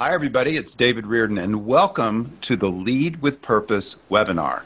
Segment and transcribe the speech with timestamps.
[0.00, 0.56] Hi, everybody.
[0.56, 4.62] It's David Reardon, and welcome to the Lead with Purpose webinar.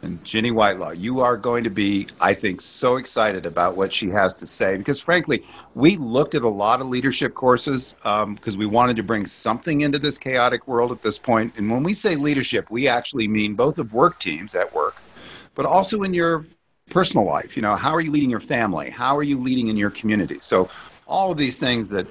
[0.00, 4.08] And Ginny Whitelaw, you are going to be, I think, so excited about what she
[4.08, 8.58] has to say because, frankly, we looked at a lot of leadership courses because um,
[8.58, 11.52] we wanted to bring something into this chaotic world at this point.
[11.58, 14.96] And when we say leadership, we actually mean both of work teams at work,
[15.54, 16.46] but also in your
[16.88, 17.56] personal life.
[17.56, 18.88] You know, how are you leading your family?
[18.88, 20.38] How are you leading in your community?
[20.40, 20.70] So,
[21.06, 22.06] all of these things that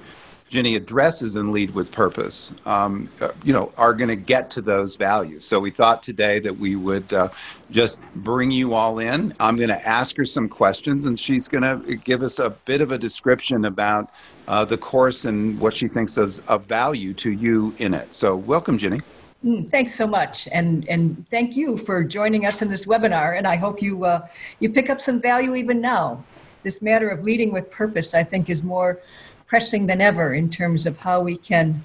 [0.48, 3.10] Ginny addresses and lead with purpose, um,
[3.44, 5.44] you know, are going to get to those values.
[5.44, 7.28] So we thought today that we would uh,
[7.70, 9.34] just bring you all in.
[9.38, 12.80] I'm going to ask her some questions, and she's going to give us a bit
[12.80, 14.10] of a description about
[14.46, 18.14] uh, the course and what she thinks is of value to you in it.
[18.14, 19.02] So welcome, Ginny.
[19.44, 23.38] Mm, thanks so much, and and thank you for joining us in this webinar.
[23.38, 24.26] And I hope you uh,
[24.58, 26.24] you pick up some value even now.
[26.64, 29.00] This matter of leading with purpose, I think, is more
[29.48, 31.84] pressing than ever in terms of how we can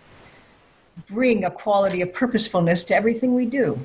[1.10, 3.84] bring a quality of purposefulness to everything we do.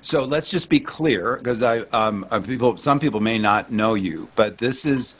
[0.00, 3.94] So let's just be clear, because I um, uh, people, some people may not know
[3.94, 5.18] you, but this is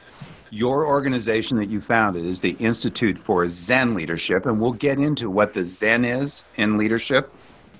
[0.51, 5.29] your organization that you founded is the Institute for Zen Leadership, and we'll get into
[5.29, 7.33] what the Zen is in leadership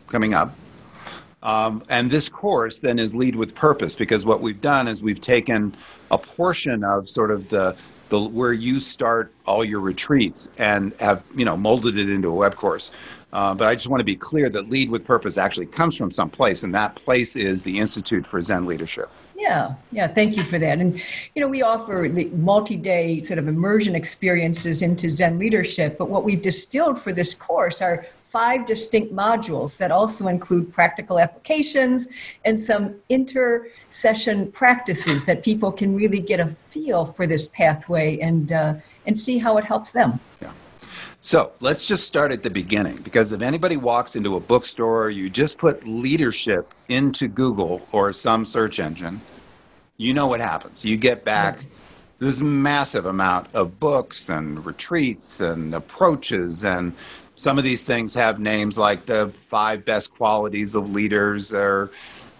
[0.09, 0.57] coming up.
[1.43, 5.21] Um, and this course then is Lead with Purpose, because what we've done is we've
[5.21, 5.75] taken
[6.11, 7.77] a portion of sort of the
[8.09, 12.35] the where you start all your retreats and have you know molded it into a
[12.35, 12.93] web course.
[13.33, 16.13] Uh, but I just want to be clear that Lead with Purpose actually comes from
[16.13, 19.11] some place, and that place is the Institute for Zen Leadership.
[19.37, 20.79] Yeah, yeah, thank you for that.
[20.79, 21.03] And,
[21.35, 26.09] you know, we offer the multi day sort of immersion experiences into Zen leadership, but
[26.09, 32.09] what we've distilled for this course are five distinct modules that also include practical applications
[32.45, 38.19] and some inter session practices that people can really get a feel for this pathway
[38.19, 38.75] and, uh,
[39.07, 40.19] and see how it helps them.
[40.43, 40.51] Yeah.
[41.21, 45.31] So let's just start at the beginning because if anybody walks into a bookstore, you
[45.31, 49.21] just put leadership into Google or some search engine,
[49.97, 50.85] you know what happens.
[50.85, 51.65] You get back
[52.19, 56.95] this massive amount of books and retreats and approaches and
[57.37, 61.91] some of these things have names like the five best qualities of leaders or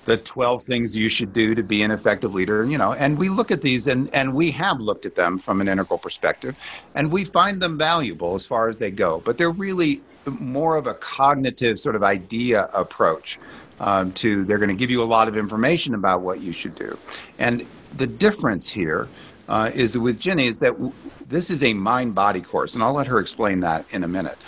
[0.05, 3.29] the 12 things you should do to be an effective leader you know and we
[3.29, 6.57] look at these and and we have looked at them from an integral perspective
[6.95, 10.87] and we find them valuable as far as they go but they're really more of
[10.87, 13.39] a cognitive sort of idea approach
[13.81, 16.75] um, to they're going to give you a lot of information about what you should
[16.75, 16.99] do
[17.39, 17.67] and
[17.97, 19.09] the difference here
[19.49, 20.93] uh, is with Ginny is that w-
[21.29, 24.39] this is a mind body course, and I'll let her explain that in a minute.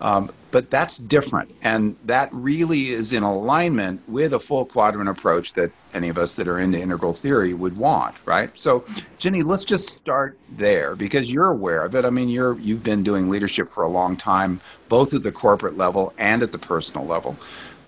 [0.00, 1.54] Um, but that's different.
[1.62, 6.36] And that really is in alignment with a full quadrant approach that any of us
[6.36, 8.50] that are into integral theory would want, right?
[8.58, 8.84] So,
[9.18, 12.04] Ginny, let's just start there because you're aware of it.
[12.04, 15.76] I mean, you're, you've been doing leadership for a long time, both at the corporate
[15.76, 17.36] level and at the personal level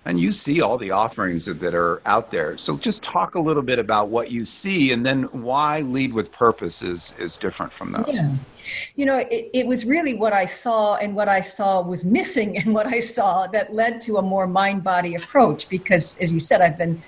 [0.05, 2.57] and you see all the offerings that are out there.
[2.57, 6.33] So just talk a little bit about what you see and then why lead with
[6.33, 8.11] purpose is, is different from those.
[8.13, 8.35] Yeah.
[8.97, 12.59] You know, it, it was really what I saw and what I saw was missing
[12.59, 16.41] and what I saw that led to a more mind body approach because as you
[16.41, 17.01] said, I've been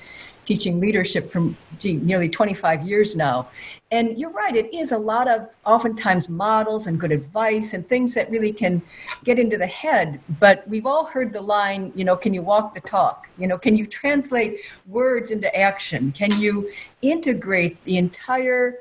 [0.44, 3.48] teaching leadership for gee, nearly 25 years now.
[3.90, 8.14] And you're right, it is a lot of oftentimes models and good advice and things
[8.14, 8.82] that really can
[9.22, 10.20] get into the head.
[10.40, 13.28] But we've all heard the line, you know, can you walk the talk?
[13.38, 16.12] You know, can you translate words into action?
[16.12, 16.70] Can you
[17.02, 18.78] integrate the entire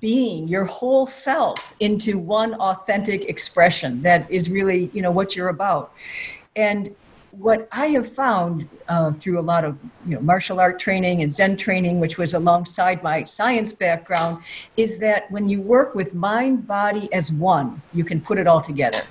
[0.00, 5.48] being your whole self into one authentic expression that is really you know what you're
[5.48, 5.92] about
[6.56, 6.94] and
[7.30, 11.34] what I have found uh, through a lot of you know, martial art training and
[11.34, 14.42] Zen training, which was alongside my science background,
[14.76, 18.62] is that when you work with mind body as one, you can put it all
[18.62, 19.02] together.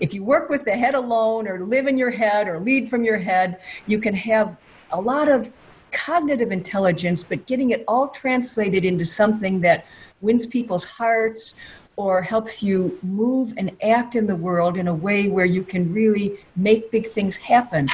[0.00, 3.04] If you work with the head alone, or live in your head, or lead from
[3.04, 4.56] your head, you can have
[4.90, 5.52] a lot of
[5.92, 9.86] cognitive intelligence, but getting it all translated into something that
[10.20, 11.60] wins people's hearts
[11.96, 15.92] or helps you move and act in the world in a way where you can
[15.92, 17.88] really make big things happen.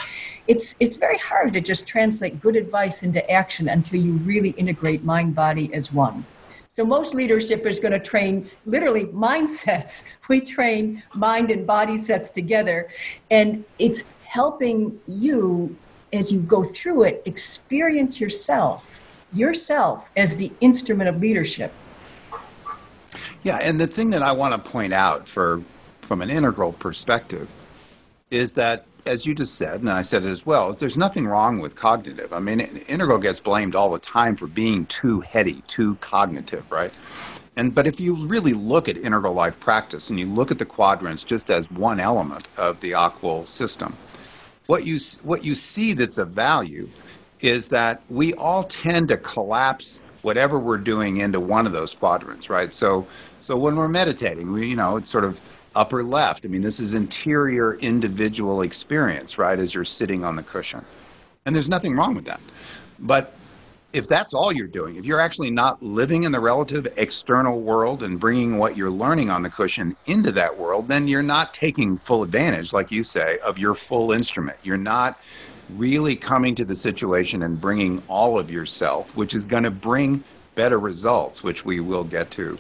[0.47, 5.05] It's it's very hard to just translate good advice into action until you really integrate
[5.05, 6.25] mind body as one.
[6.69, 10.05] So most leadership is going to train literally mindsets.
[10.29, 12.89] We train mind and body sets together
[13.31, 15.77] and it's helping you
[16.12, 19.01] as you go through it experience yourself
[19.33, 21.73] yourself as the instrument of leadership
[23.43, 25.62] yeah, and the thing that I want to point out for
[26.02, 27.49] from an integral perspective
[28.31, 31.61] is that as you just said, and I said it as well, there's nothing wrong
[31.61, 32.32] with cognitive.
[32.32, 36.93] I mean, integral gets blamed all the time for being too heady, too cognitive, right?
[37.56, 40.64] And but if you really look at integral life practice and you look at the
[40.64, 43.96] quadrants just as one element of the AQAL system,
[44.67, 46.88] what you what you see that's of value
[47.41, 52.50] is that we all tend to collapse whatever we're doing into one of those quadrants,
[52.50, 52.75] right?
[52.75, 53.06] So
[53.40, 55.40] so when we're meditating, we you know it's sort of
[55.75, 56.44] upper left.
[56.44, 59.58] I mean, this is interior individual experience, right?
[59.58, 60.85] As you're sitting on the cushion,
[61.46, 62.40] and there's nothing wrong with that,
[62.99, 63.35] but
[63.93, 68.02] if that's all you're doing, if you're actually not living in the relative external world
[68.02, 71.96] and bringing what you're learning on the cushion into that world, then you're not taking
[71.96, 74.58] full advantage, like you say, of your full instrument.
[74.62, 75.19] You're not
[75.70, 80.23] really coming to the situation and bringing all of yourself, which is going to bring
[80.55, 82.58] better results, which we will get to,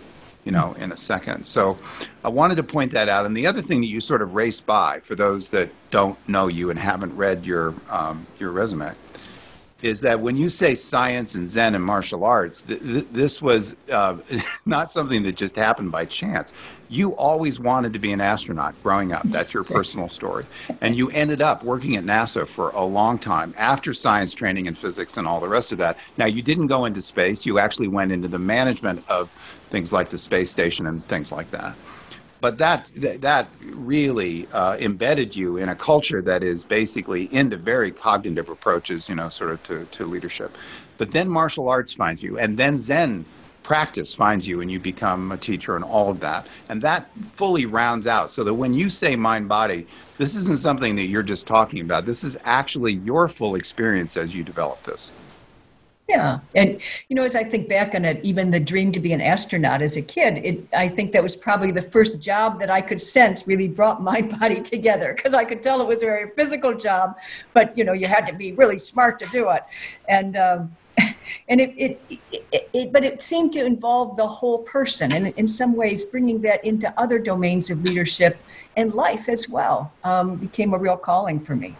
[0.48, 1.44] you know, in a second.
[1.46, 1.78] So
[2.24, 3.26] I wanted to point that out.
[3.26, 6.46] And the other thing that you sort of race by for those that don't know
[6.46, 8.94] you and haven't read your um, your resume
[9.82, 13.76] is that when you say science and Zen and martial arts, th- th- this was
[13.92, 14.16] uh,
[14.64, 16.54] not something that just happened by chance.
[16.88, 19.22] You always wanted to be an astronaut growing up.
[19.24, 20.46] That's your personal story.
[20.80, 24.74] And you ended up working at NASA for a long time after science training in
[24.74, 25.98] physics and all the rest of that.
[26.16, 29.30] Now, you didn't go into space, you actually went into the management of
[29.70, 31.76] things like the space station and things like that
[32.40, 37.90] but that that really uh, embedded you in a culture that is basically into very
[37.90, 40.56] cognitive approaches, you know, sort of to, to leadership.
[40.98, 43.24] But then martial arts finds you, and then Zen
[43.68, 47.66] practice finds you, and you become a teacher, and all of that, and that fully
[47.66, 48.32] rounds out.
[48.32, 49.86] So that when you say mind body,
[50.16, 52.06] this isn't something that you're just talking about.
[52.06, 55.12] This is actually your full experience as you develop this.
[56.08, 56.80] Yeah, and
[57.10, 59.82] you know, as I think back on it, even the dream to be an astronaut
[59.82, 63.02] as a kid, it, I think that was probably the first job that I could
[63.02, 66.72] sense really brought my body together because I could tell it was a very physical
[66.72, 67.18] job,
[67.52, 69.62] but you know, you had to be really smart to do it,
[70.08, 70.76] and um,
[71.48, 72.00] and it, it,
[72.32, 76.40] it, it, but it seemed to involve the whole person, and in some ways, bringing
[76.42, 78.38] that into other domains of leadership
[78.76, 81.76] and life as well um, became a real calling for me.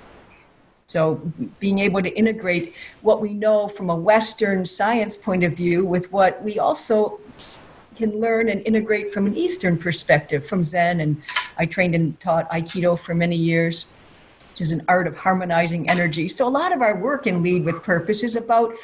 [0.86, 1.20] So,
[1.60, 6.10] being able to integrate what we know from a Western science point of view with
[6.10, 7.20] what we also
[7.98, 11.00] can learn and integrate from an Eastern perspective, from Zen.
[11.00, 11.20] And
[11.58, 13.92] I trained and taught Aikido for many years,
[14.58, 16.28] which is an art of harmonizing energy.
[16.28, 18.74] So, a lot of our work in Lead with Purpose is about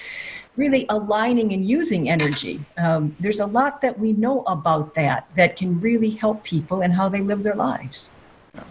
[0.57, 2.61] really aligning and using energy.
[2.79, 6.93] Um, there's a lot that we know about that that can really help people and
[6.93, 8.11] how they live their lives.
[8.55, 8.63] Yeah.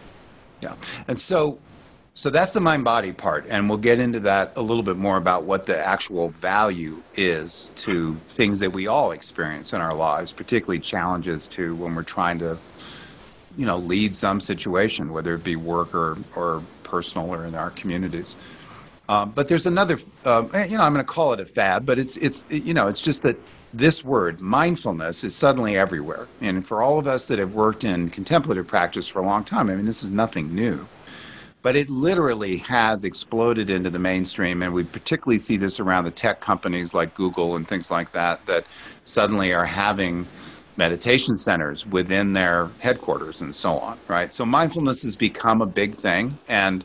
[0.62, 0.76] yeah.
[1.10, 1.60] And so,
[2.14, 5.18] so that's the mind body part, and we'll get into that a little bit more
[5.18, 10.32] about what the actual value is to things that we all experience in our lives,
[10.32, 12.58] particularly challenges to when we're trying to,
[13.58, 17.72] you know, lead some situation, whether it be work or, or personal or in our
[17.72, 18.36] communities.
[19.10, 21.98] Um, but there's another, uh, you know, I'm going to call it a fad, but
[21.98, 23.36] it's it's you know, it's just that
[23.74, 28.12] this word mindfulness is suddenly everywhere, and for all of us that have worked in
[28.12, 30.88] contemplative practice for a long time, I mean, this is nothing new
[31.64, 36.12] but it literally has exploded into the mainstream and we particularly see this around the
[36.12, 38.66] tech companies like google and things like that that
[39.06, 40.28] suddenly are having
[40.78, 45.94] meditation centers within their headquarters and so on right so mindfulness has become a big
[45.94, 46.84] thing and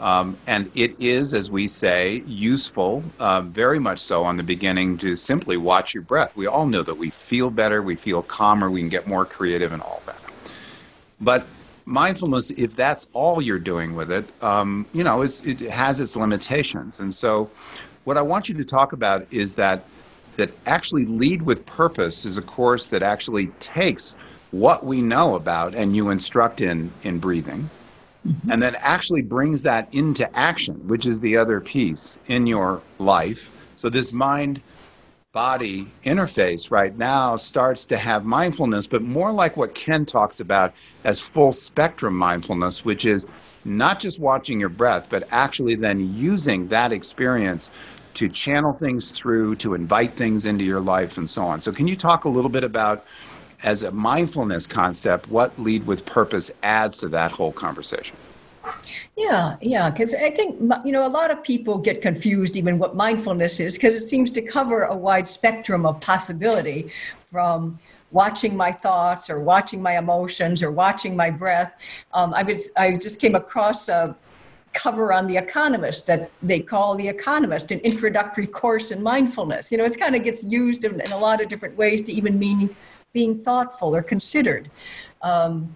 [0.00, 4.98] um, and it is, as we say, useful, uh, very much so on the beginning
[4.98, 6.36] to simply watch your breath.
[6.36, 9.72] We all know that we feel better, we feel calmer, we can get more creative
[9.72, 10.18] and all that.
[11.20, 11.46] But
[11.84, 17.00] mindfulness, if that's all you're doing with it, um, you know, it has its limitations.
[17.00, 17.50] And so,
[18.04, 19.86] what I want you to talk about is that
[20.36, 24.14] that actually lead with purpose is a course that actually takes
[24.50, 27.68] what we know about and you instruct in in breathing
[28.26, 28.50] mm-hmm.
[28.50, 33.50] and then actually brings that into action which is the other piece in your life
[33.76, 34.60] so this mind
[35.34, 40.72] body interface right now starts to have mindfulness, but more like what Ken talks about
[41.02, 43.26] as full spectrum mindfulness, which is
[43.64, 47.72] not just watching your breath, but actually then using that experience
[48.14, 51.60] to channel things through, to invite things into your life, and so on.
[51.60, 53.04] So, can you talk a little bit about,
[53.62, 58.16] as a mindfulness concept, what Lead with Purpose adds to that whole conversation?
[59.16, 62.96] Yeah, yeah, because I think you know a lot of people get confused even what
[62.96, 66.90] mindfulness is because it seems to cover a wide spectrum of possibility
[67.30, 67.78] from
[68.10, 71.72] watching my thoughts or watching my emotions or watching my breath.
[72.12, 74.16] Um, I was I just came across a
[74.74, 79.72] cover on the Economist that they call the Economist an introductory course in mindfulness.
[79.72, 82.12] You know, it kind of gets used in, in, a lot of different ways to
[82.12, 82.74] even mean
[83.12, 84.70] being thoughtful or considered.
[85.22, 85.74] Um,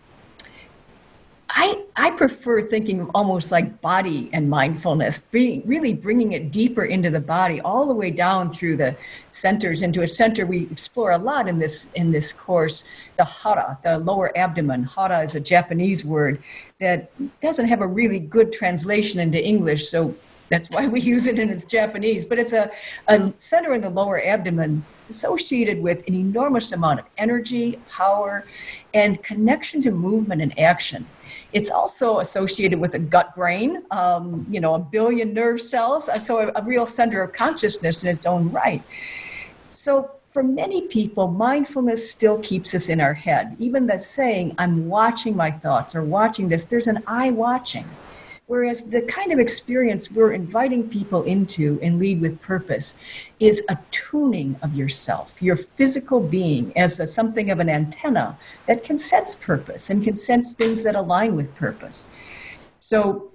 [1.61, 7.19] I, I prefer thinking almost like body and mindfulness, really bringing it deeper into the
[7.19, 8.95] body, all the way down through the
[9.27, 12.85] centers into a center we explore a lot in this in this course,
[13.17, 14.85] the hara, the lower abdomen.
[14.85, 16.41] Hara is a Japanese word
[16.79, 17.11] that
[17.41, 20.15] doesn't have a really good translation into English, so
[20.51, 22.25] that's why we use it in its Japanese.
[22.25, 22.71] But it's a,
[23.09, 28.45] a center in the lower abdomen associated with an enormous amount of energy, power,
[28.95, 31.07] and connection to movement and action.
[31.53, 36.19] It's also associated with a gut brain, um, you know, a billion nerve cells, uh,
[36.19, 38.83] so a, a real center of consciousness in its own right.
[39.73, 43.57] So for many people, mindfulness still keeps us in our head.
[43.59, 47.87] Even the saying, I'm watching my thoughts or watching this, there's an I watching.
[48.49, 52.99] Whereas the kind of experience we're inviting people into and lead with purpose
[53.39, 58.83] is a tuning of yourself, your physical being, as a, something of an antenna that
[58.83, 62.09] can sense purpose and can sense things that align with purpose.
[62.81, 63.31] So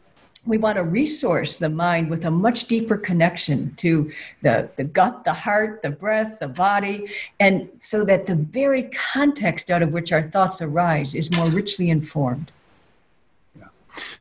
[0.47, 5.25] we want to resource the mind with a much deeper connection to the, the gut,
[5.25, 7.07] the heart, the breath, the body,
[7.39, 11.91] and so that the very context out of which our thoughts arise is more richly
[11.91, 12.51] informed.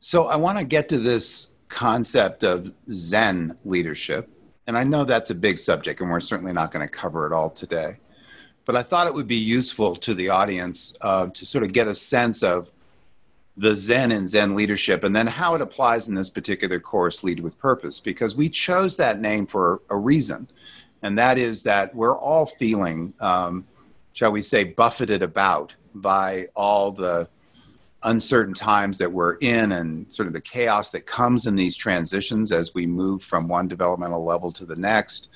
[0.00, 4.28] So I want to get to this concept of Zen leadership.
[4.66, 7.32] And I know that's a big subject, and we're certainly not going to cover it
[7.32, 7.98] all today.
[8.64, 11.88] But I thought it would be useful to the audience uh, to sort of get
[11.88, 12.70] a sense of
[13.56, 17.40] the Zen and Zen leadership, and then how it applies in this particular course, Lead
[17.40, 20.48] with Purpose, because we chose that name for a reason.
[21.02, 23.66] And that is that we're all feeling, um,
[24.12, 27.28] shall we say, buffeted about by all the
[28.04, 32.52] uncertain times that we're in and sort of the chaos that comes in these transitions
[32.52, 35.28] as we move from one developmental level to the next.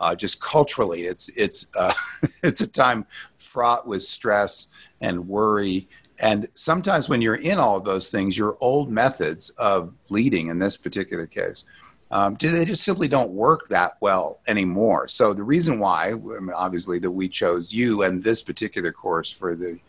[0.00, 1.92] Uh, just culturally, it's it's uh,
[2.42, 4.68] it's a time fraught with stress
[5.00, 5.88] and worry.
[6.20, 10.58] And sometimes when you're in all of those things, your old methods of leading, in
[10.58, 11.64] this particular case,
[12.10, 15.08] um, they just simply don't work that well anymore.
[15.08, 16.14] So the reason why,
[16.54, 19.80] obviously, that we chose you and this particular course for the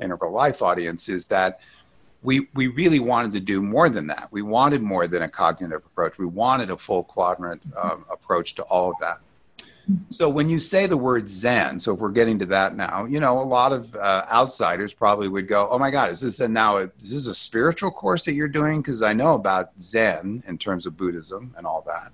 [0.00, 1.60] integral life audience is that
[2.22, 4.28] we we really wanted to do more than that.
[4.30, 6.18] We wanted more than a cognitive approach.
[6.18, 9.16] We wanted a full quadrant um, approach to all of that.
[10.10, 13.18] So when you say the word Zen, so if we're getting to that now, you
[13.18, 16.48] know, a lot of uh, outsiders probably would go, "Oh my God, is this a,
[16.48, 20.44] now a, is this a spiritual course that you're doing?" Because I know about Zen
[20.46, 22.12] in terms of Buddhism and all that.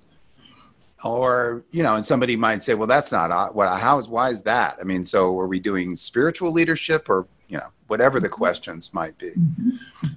[1.05, 3.69] Or you know, and somebody might say, "Well, that's not uh, what.
[3.79, 7.59] How is why is that?" I mean, so are we doing spiritual leadership or you
[7.59, 8.37] know whatever the mm-hmm.
[8.37, 9.71] questions might be mm-hmm.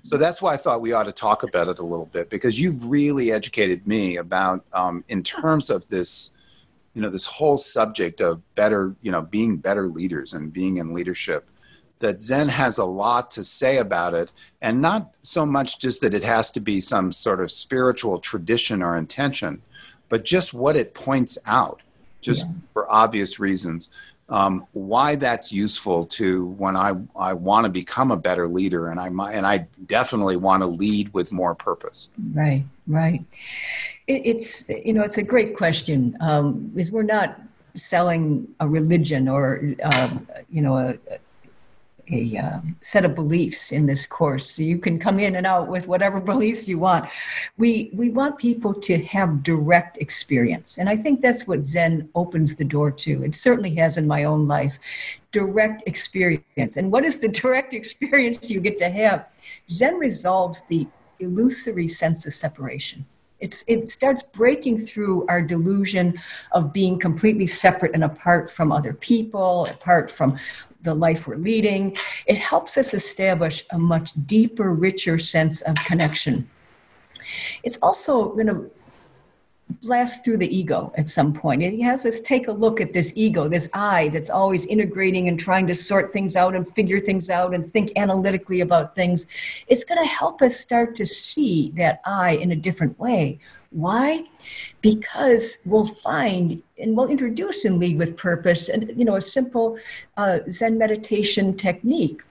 [0.03, 2.59] so that's why i thought we ought to talk about it a little bit because
[2.59, 6.37] you've really educated me about um, in terms of this
[6.93, 10.93] you know this whole subject of better you know being better leaders and being in
[10.93, 11.47] leadership
[11.99, 16.13] that zen has a lot to say about it and not so much just that
[16.13, 19.61] it has to be some sort of spiritual tradition or intention
[20.09, 21.81] but just what it points out
[22.21, 22.53] just yeah.
[22.73, 23.89] for obvious reasons
[24.31, 28.99] um, why that's useful to when I, I want to become a better leader and
[28.99, 32.09] I and I definitely want to lead with more purpose.
[32.33, 33.23] Right, right.
[34.07, 36.17] It, it's you know it's a great question.
[36.21, 37.39] Um, is we're not
[37.75, 40.17] selling a religion or uh,
[40.49, 40.95] you know a,
[42.11, 44.59] a uh, set of beliefs in this course.
[44.59, 47.09] You can come in and out with whatever beliefs you want.
[47.57, 52.55] We we want people to have direct experience, and I think that's what Zen opens
[52.55, 53.23] the door to.
[53.23, 54.77] It certainly has in my own life,
[55.31, 56.77] direct experience.
[56.77, 59.27] And what is the direct experience you get to have?
[59.69, 60.87] Zen resolves the
[61.19, 63.05] illusory sense of separation.
[63.39, 66.19] It's, it starts breaking through our delusion
[66.51, 70.37] of being completely separate and apart from other people, apart from
[70.83, 71.95] the life we're leading.
[72.25, 76.49] It helps us establish a much deeper, richer sense of connection.
[77.63, 78.69] It's also going to
[79.81, 81.61] blast through the ego at some point.
[81.61, 85.39] He has us take a look at this ego, this I that's always integrating and
[85.39, 89.27] trying to sort things out and figure things out and think analytically about things.
[89.67, 93.39] It's going to help us start to see that I in a different way.
[93.71, 94.25] Why?
[94.81, 99.77] Because we'll find and we'll introduce in Lead with Purpose and you know a simple
[100.17, 102.21] uh, Zen meditation technique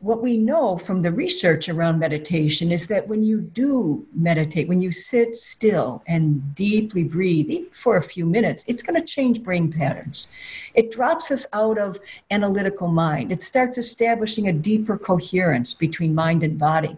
[0.00, 4.80] what we know from the research around meditation is that when you do meditate, when
[4.80, 9.42] you sit still and deeply breathe, even for a few minutes, it's going to change
[9.42, 10.30] brain patterns.
[10.74, 11.98] It drops us out of
[12.30, 13.32] analytical mind.
[13.32, 16.96] It starts establishing a deeper coherence between mind and body.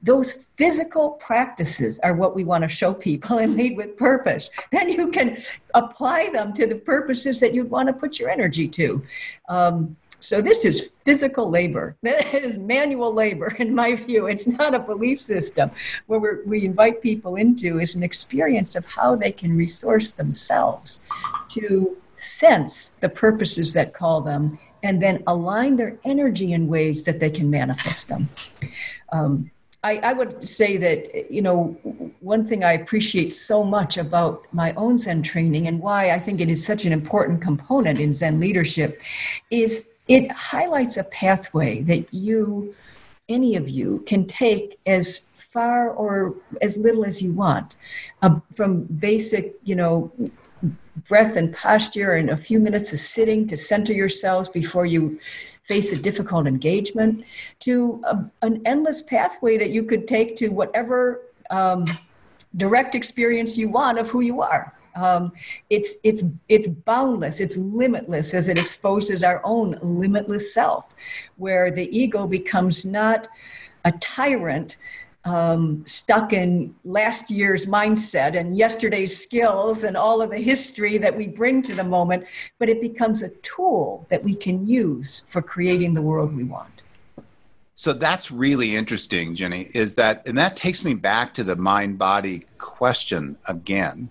[0.00, 4.50] Those physical practices are what we want to show people and lead with purpose.
[4.70, 5.36] Then you can
[5.74, 9.02] apply them to the purposes that you want to put your energy to.
[9.48, 11.96] Um, So this is physical labor.
[12.02, 14.26] That is manual labor, in my view.
[14.26, 15.70] It's not a belief system.
[16.06, 21.02] What we invite people into is an experience of how they can resource themselves
[21.50, 27.20] to sense the purposes that call them and then align their energy in ways that
[27.20, 28.28] they can manifest them.
[29.12, 29.50] Um,
[29.82, 31.78] I, I, would say that, you know,
[32.20, 36.40] one thing I appreciate so much about my own Zen training and why I think
[36.40, 39.00] it is such an important component in Zen leadership
[39.50, 42.74] is it highlights a pathway that you,
[43.28, 47.76] any of you, can take as far or as little as you want
[48.22, 50.12] uh, from basic, you know,
[51.08, 55.18] breath and posture and a few minutes of sitting to center yourselves before you
[55.62, 57.24] face a difficult engagement
[57.60, 61.84] to a, an endless pathway that you could take to whatever um,
[62.56, 64.74] direct experience you want of who you are.
[65.00, 65.32] Um,
[65.70, 70.94] it's it's it's boundless it's limitless as it exposes our own limitless self
[71.36, 73.28] where the ego becomes not
[73.84, 74.76] a tyrant
[75.24, 81.16] um, stuck in last year's mindset and yesterday's skills and all of the history that
[81.16, 82.24] we bring to the moment,
[82.58, 86.82] but it becomes a tool that we can use for creating the world we want.
[87.74, 91.98] So that's really interesting, Ginny, is that, and that takes me back to the mind
[91.98, 94.10] body question again.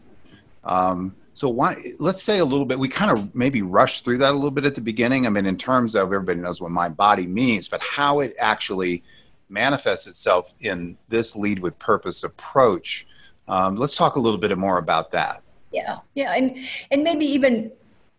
[0.63, 4.31] Um, so why, let's say a little bit, we kind of maybe rushed through that
[4.31, 5.25] a little bit at the beginning.
[5.25, 9.03] I mean, in terms of everybody knows what mind body means, but how it actually
[9.47, 13.07] manifests itself in this lead with purpose approach.
[13.47, 15.41] Um, let's talk a little bit more about that.
[15.71, 16.57] Yeah, yeah, and
[16.91, 17.71] and maybe even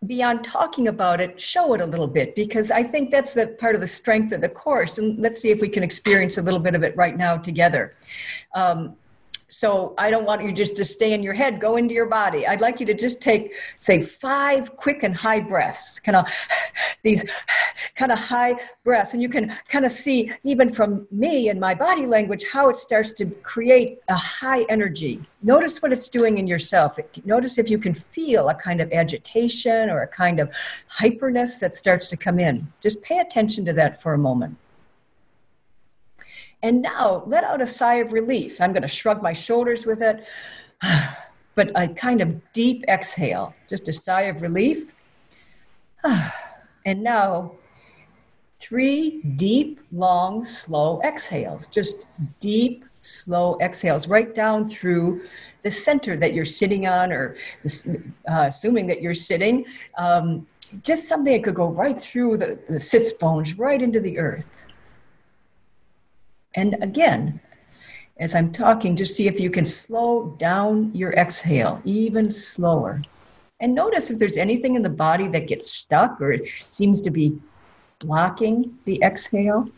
[0.06, 3.74] beyond talking about it, show it a little bit because I think that's the part
[3.74, 4.98] of the strength of the course.
[4.98, 7.96] And let's see if we can experience a little bit of it right now together.
[8.54, 8.96] Um,
[9.50, 12.46] so I don't want you just to stay in your head, go into your body.
[12.46, 16.26] I'd like you to just take, say, five quick and high breaths, kind of
[17.02, 17.28] these
[17.96, 19.12] kind of high breaths.
[19.12, 22.76] And you can kind of see, even from me and my body language, how it
[22.76, 25.20] starts to create a high energy.
[25.42, 26.98] Notice what it's doing in yourself.
[27.24, 30.50] Notice if you can feel a kind of agitation or a kind of
[30.88, 32.72] hyperness that starts to come in.
[32.80, 34.56] Just pay attention to that for a moment.
[36.62, 38.60] And now let out a sigh of relief.
[38.60, 40.26] I'm going to shrug my shoulders with it,
[41.54, 44.94] but a kind of deep exhale, just a sigh of relief.
[46.86, 47.52] And now
[48.58, 52.06] three deep, long, slow exhales, just
[52.40, 55.22] deep, slow exhales right down through
[55.62, 59.64] the center that you're sitting on, or uh, assuming that you're sitting.
[59.98, 60.46] Um,
[60.82, 64.59] just something that could go right through the, the sits bones, right into the earth.
[66.54, 67.40] And again,
[68.18, 73.02] as I'm talking, just see if you can slow down your exhale even slower.
[73.60, 77.38] And notice if there's anything in the body that gets stuck or seems to be
[77.98, 79.68] blocking the exhale.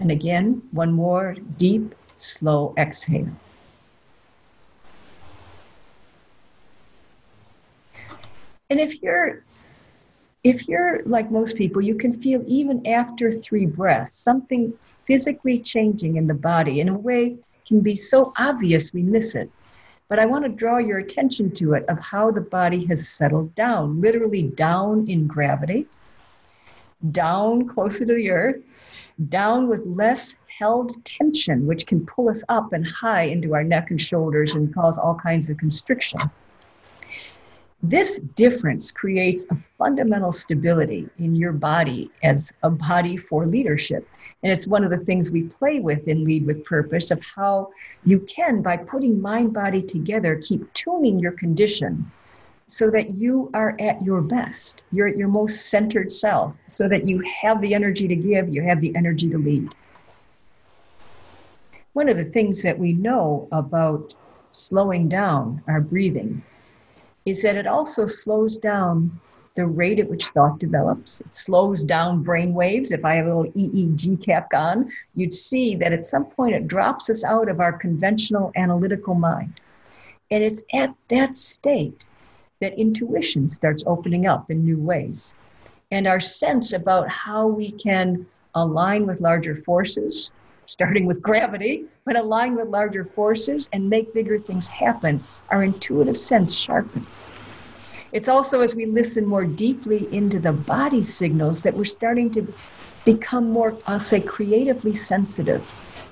[0.00, 3.28] And again, one more deep, slow exhale.
[8.70, 9.44] And if you're
[10.42, 14.74] if you're like most people, you can feel even after three breaths something
[15.06, 17.36] physically changing in the body in a way
[17.66, 19.50] can be so obvious we miss it.
[20.08, 23.54] But I want to draw your attention to it of how the body has settled
[23.54, 25.86] down, literally down in gravity,
[27.10, 28.62] down closer to the earth,
[29.28, 33.90] down with less held tension, which can pull us up and high into our neck
[33.90, 36.20] and shoulders and cause all kinds of constriction.
[37.86, 44.08] This difference creates a fundamental stability in your body as a body for leadership.
[44.42, 47.72] And it's one of the things we play with in Lead with Purpose of how
[48.02, 52.10] you can, by putting mind body together, keep tuning your condition
[52.68, 54.82] so that you are at your best.
[54.90, 58.62] You're at your most centered self, so that you have the energy to give, you
[58.62, 59.74] have the energy to lead.
[61.92, 64.14] One of the things that we know about
[64.52, 66.44] slowing down our breathing
[67.24, 69.20] is that it also slows down
[69.54, 71.20] the rate at which thought develops.
[71.20, 72.90] It slows down brain waves.
[72.90, 76.66] If I have a little EEG cap on, you'd see that at some point it
[76.66, 79.60] drops us out of our conventional analytical mind.
[80.30, 82.06] And it's at that state
[82.60, 85.34] that intuition starts opening up in new ways.
[85.90, 90.32] And our sense about how we can align with larger forces,
[90.66, 96.18] starting with gravity, but align with larger forces and make bigger things happen, our intuitive
[96.18, 97.32] sense sharpens.
[98.12, 102.52] It's also as we listen more deeply into the body signals that we're starting to
[103.04, 105.62] become more, I'll say, creatively sensitive.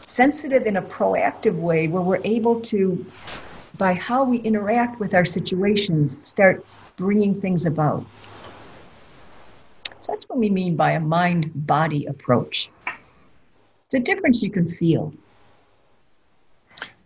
[0.04, 3.06] Sensitive in a proactive way where we're able to,
[3.78, 8.04] by how we interact with our situations, start bringing things about.
[9.84, 12.70] So that's what we mean by a mind body approach.
[13.94, 15.12] It's a difference you can feel.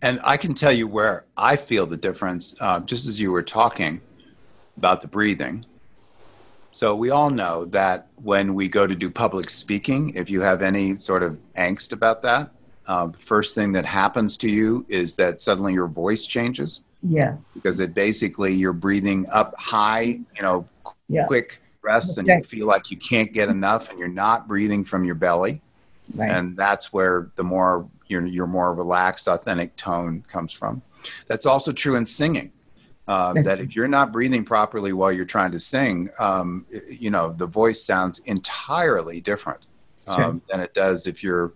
[0.02, 3.42] And I can tell you where I feel the difference, uh, just as you were
[3.42, 4.00] talking
[4.76, 5.66] about the breathing.
[6.70, 10.62] So, we all know that when we go to do public speaking, if you have
[10.62, 12.50] any sort of angst about that,
[12.86, 16.82] um, first thing that happens to you is that suddenly your voice changes.
[17.02, 17.36] Yeah.
[17.54, 20.68] Because it basically you're breathing up high, you know,
[21.08, 21.26] yeah.
[21.26, 25.04] quick breaths, and you feel like you can't get enough, and you're not breathing from
[25.04, 25.62] your belly.
[26.14, 26.30] Right.
[26.30, 30.82] And that's where the more your your more relaxed, authentic tone comes from.
[31.26, 32.52] That's also true in singing.
[33.08, 37.32] Uh, that if you're not breathing properly while you're trying to sing, um, you know
[37.32, 39.60] the voice sounds entirely different
[40.08, 40.40] um, sure.
[40.50, 41.52] than it does if you're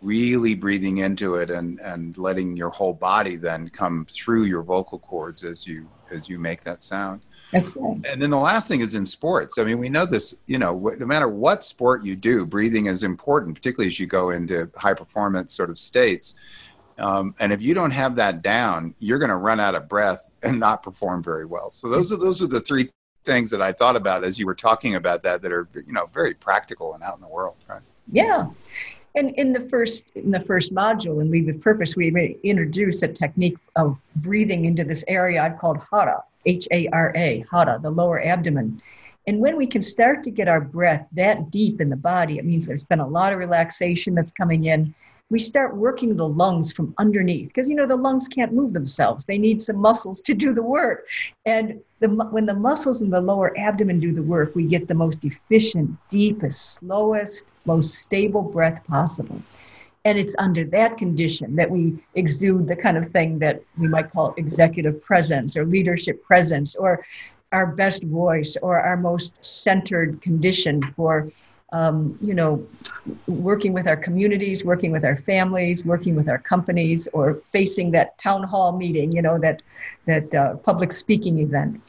[0.00, 4.98] really breathing into it and and letting your whole body then come through your vocal
[4.98, 7.20] cords as you as you make that sound.
[7.52, 8.00] That's right.
[8.06, 9.58] And then the last thing is in sports.
[9.58, 13.04] I mean, we know this, you know, no matter what sport you do, breathing is
[13.04, 16.34] important, particularly as you go into high performance sort of states.
[16.98, 20.28] Um, and if you don't have that down, you're going to run out of breath
[20.42, 21.70] and not perform very well.
[21.70, 22.90] So those are those are the three
[23.24, 26.06] things that I thought about as you were talking about that that are you know
[26.12, 27.82] very practical and out in the world, right?
[28.10, 28.48] Yeah.
[29.14, 33.08] And in the first in the first module in Lead with Purpose, we introduce a
[33.08, 37.90] technique of breathing into this area I've called Hara, H A R A, Hara, the
[37.90, 38.80] lower abdomen.
[39.26, 42.44] And when we can start to get our breath that deep in the body, it
[42.44, 44.94] means there's been a lot of relaxation that's coming in.
[45.30, 49.24] We start working the lungs from underneath because you know the lungs can't move themselves.
[49.24, 51.06] They need some muscles to do the work.
[51.46, 54.94] And the, when the muscles in the lower abdomen do the work, we get the
[54.94, 59.40] most efficient, deepest, slowest, most stable breath possible.
[60.04, 64.10] And it's under that condition that we exude the kind of thing that we might
[64.10, 67.06] call executive presence or leadership presence or
[67.52, 71.30] our best voice or our most centered condition for
[71.72, 72.66] um, you know
[73.26, 78.18] working with our communities working with our families working with our companies or facing that
[78.18, 79.62] town hall meeting you know that
[80.04, 81.80] that uh, public speaking event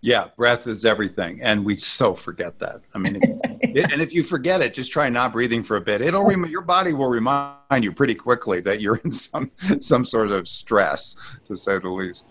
[0.00, 2.82] yeah, breath is everything, and we so forget that.
[2.94, 6.00] I mean, it, and if you forget it, just try not breathing for a bit.
[6.00, 10.30] It'll rem- your body will remind you pretty quickly that you're in some some sort
[10.30, 12.26] of stress, to say the least.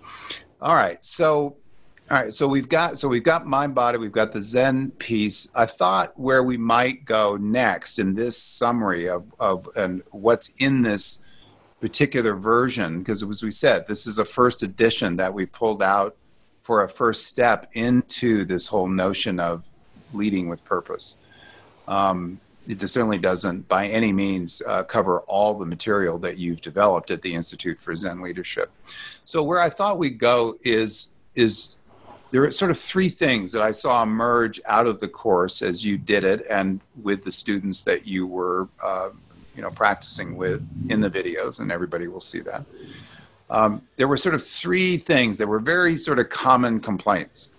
[0.62, 1.58] All right, so
[2.10, 5.49] all right, so we've got so we've got mind body, we've got the Zen piece.
[5.53, 10.84] I thought where we might go next in this summary of of and what's in
[10.84, 11.25] this
[11.82, 16.15] particular version, because as we said, this is a first edition that we've pulled out
[16.67, 19.63] for a first step into this whole notion of
[20.12, 21.15] leading with purpose.
[21.88, 27.10] Um, it certainly doesn't, by any means, uh, cover all the material that you've developed
[27.10, 28.69] at the Institute for Zen Leadership.
[29.23, 31.75] So, where I thought we'd go is is
[32.32, 35.86] there are sort of three things that I saw emerge out of the course as
[35.86, 39.12] you did it, and with the students that you were, uh,
[39.56, 42.65] you know, practicing with in the videos, and everybody will see that
[43.49, 47.51] um, there were sort of three things that were very sort of common complaints.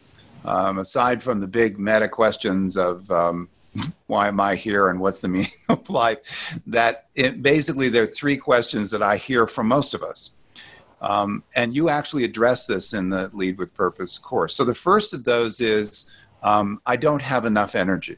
[0.44, 3.48] Um, aside from the big meta questions of um,
[4.06, 8.06] why am I here and what's the meaning of life, that it, basically there are
[8.06, 10.30] three questions that I hear from most of us.
[11.00, 14.54] Um, and you actually address this in the Lead with Purpose course.
[14.56, 18.16] So the first of those is um, I don't have enough energy.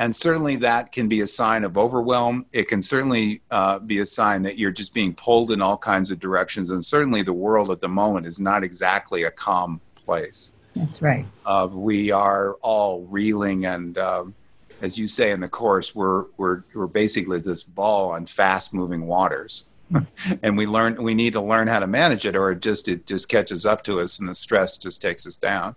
[0.00, 2.46] And certainly that can be a sign of overwhelm.
[2.52, 6.10] It can certainly uh, be a sign that you're just being pulled in all kinds
[6.10, 6.70] of directions.
[6.70, 10.52] And certainly the world at the moment is not exactly a calm place.
[10.74, 11.26] That's right.
[11.44, 14.34] Uh, we are all reeling, and um,
[14.80, 19.06] as you say in the course, we're, we're, we're basically this ball on fast moving
[19.06, 19.66] waters.
[20.42, 23.06] and we learn we need to learn how to manage it or it just it
[23.06, 25.74] just catches up to us and the stress just takes us down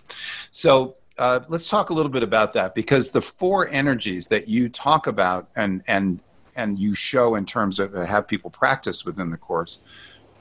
[0.51, 4.69] so uh, let's talk a little bit about that because the four energies that you
[4.69, 6.19] talk about and and
[6.55, 9.79] and you show in terms of uh, have people practice within the course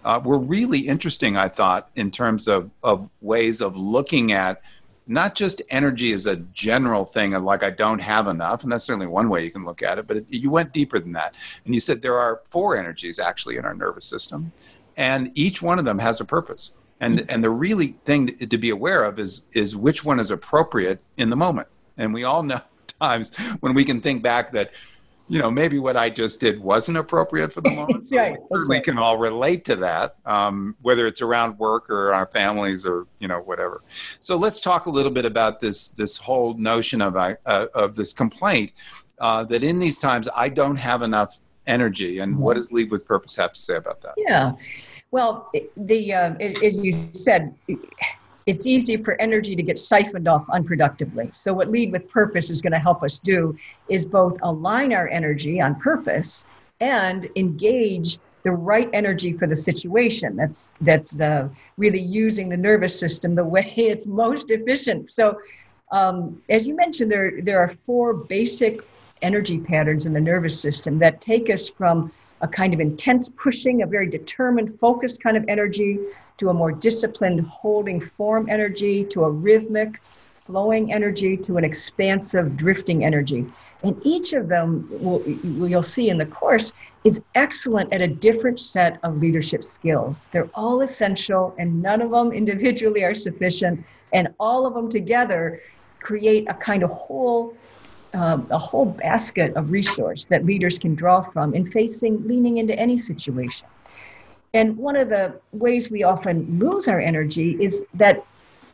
[0.05, 1.37] uh, were really interesting.
[1.37, 4.63] I thought in terms of of ways of looking at
[5.07, 8.85] not just energy as a general thing of like I don't have enough, and that's
[8.85, 10.07] certainly one way you can look at it.
[10.07, 13.57] But it, you went deeper than that, and you said there are four energies actually
[13.57, 14.53] in our nervous system,
[14.97, 16.73] and each one of them has a purpose.
[17.03, 21.01] And and the really thing to be aware of is is which one is appropriate
[21.17, 21.69] in the moment.
[21.99, 22.61] And we all know
[23.01, 24.71] times when we can think back that
[25.29, 28.07] you know maybe what I just did wasn't appropriate for the moment.
[28.07, 28.39] So right.
[28.69, 33.09] we can all relate to that, um, whether it's around work or our families or
[33.19, 33.83] you know whatever.
[34.21, 38.13] So let's talk a little bit about this this whole notion of uh, of this
[38.13, 38.73] complaint
[39.19, 42.21] uh, that in these times I don't have enough energy.
[42.21, 44.15] And what does Lead with Purpose have to say about that?
[44.17, 44.53] Yeah.
[45.13, 47.55] Well, the uh, as you said,
[48.47, 51.35] it's easy for energy to get siphoned off unproductively.
[51.35, 53.55] So, what Lead with Purpose is going to help us do
[53.91, 56.47] is both align our energy on purpose
[56.81, 60.35] and engage the right energy for the situation.
[60.35, 65.13] That's that's uh, really using the nervous system the way it's most efficient.
[65.13, 65.39] So,
[65.91, 68.81] um, as you mentioned, there there are four basic
[69.21, 72.11] energy patterns in the nervous system that take us from
[72.43, 75.99] a kind of intense pushing, a very determined, focused kind of energy,
[76.39, 80.01] to a more disciplined holding form energy, to a rhythmic
[80.45, 83.47] flowing energy, to an expansive drifting energy.
[83.85, 86.73] And each of them, will, you'll see in the course,
[87.05, 90.29] is excellent at a different set of leadership skills.
[90.33, 95.61] They're all essential, and none of them individually are sufficient, and all of them together
[96.01, 97.57] create a kind of whole
[98.15, 102.79] um, a whole basket of resource that leaders can draw from in facing leaning into
[102.79, 103.67] any situation.
[104.55, 108.25] And one of the ways we often lose our energy is that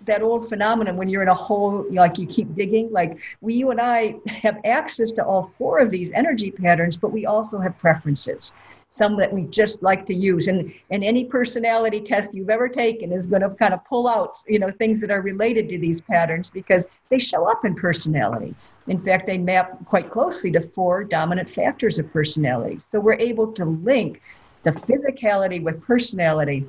[0.07, 2.91] that old phenomenon when you're in a hole, like you keep digging.
[2.91, 7.13] Like we, you and I have access to all four of these energy patterns, but
[7.13, 8.53] we also have preferences
[8.91, 10.49] some that we just like to use.
[10.49, 14.33] And, and any personality test you've ever taken is going to kind of pull out,
[14.47, 18.55] you know, things that are related to these patterns because they show up in personality.
[18.87, 22.79] In fact, they map quite closely to four dominant factors of personality.
[22.79, 24.23] So we're able to link
[24.63, 26.67] the physicality with personality.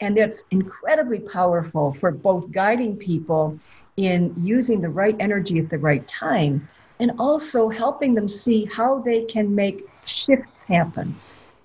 [0.00, 3.58] And that's incredibly powerful for both guiding people
[3.96, 6.66] in using the right energy at the right time
[6.98, 11.14] and also helping them see how they can make shifts happen.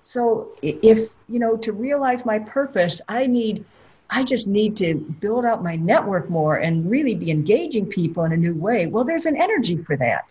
[0.06, 3.64] So if, you know, to realize my purpose, I need
[4.08, 8.30] I just need to build out my network more and really be engaging people in
[8.30, 8.86] a new way.
[8.86, 10.30] Well, there's an energy for that.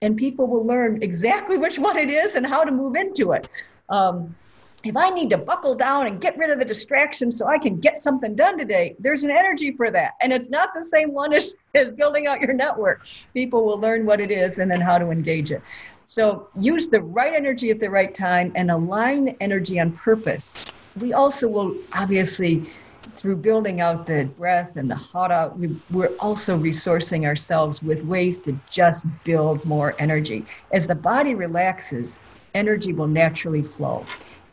[0.00, 3.46] And people will learn exactly which one it is and how to move into it.
[3.88, 4.34] Um,
[4.82, 7.78] if I need to buckle down and get rid of the distractions so I can
[7.78, 10.14] get something done today, there's an energy for that.
[10.20, 13.06] And it's not the same one as, as building out your network.
[13.32, 15.62] People will learn what it is and then how to engage it.
[16.06, 20.70] So use the right energy at the right time and align energy on purpose.
[21.00, 22.70] We also will obviously,
[23.14, 28.38] through building out the breath and the hara, we, we're also resourcing ourselves with ways
[28.40, 30.44] to just build more energy.
[30.70, 32.20] As the body relaxes,
[32.54, 34.04] energy will naturally flow.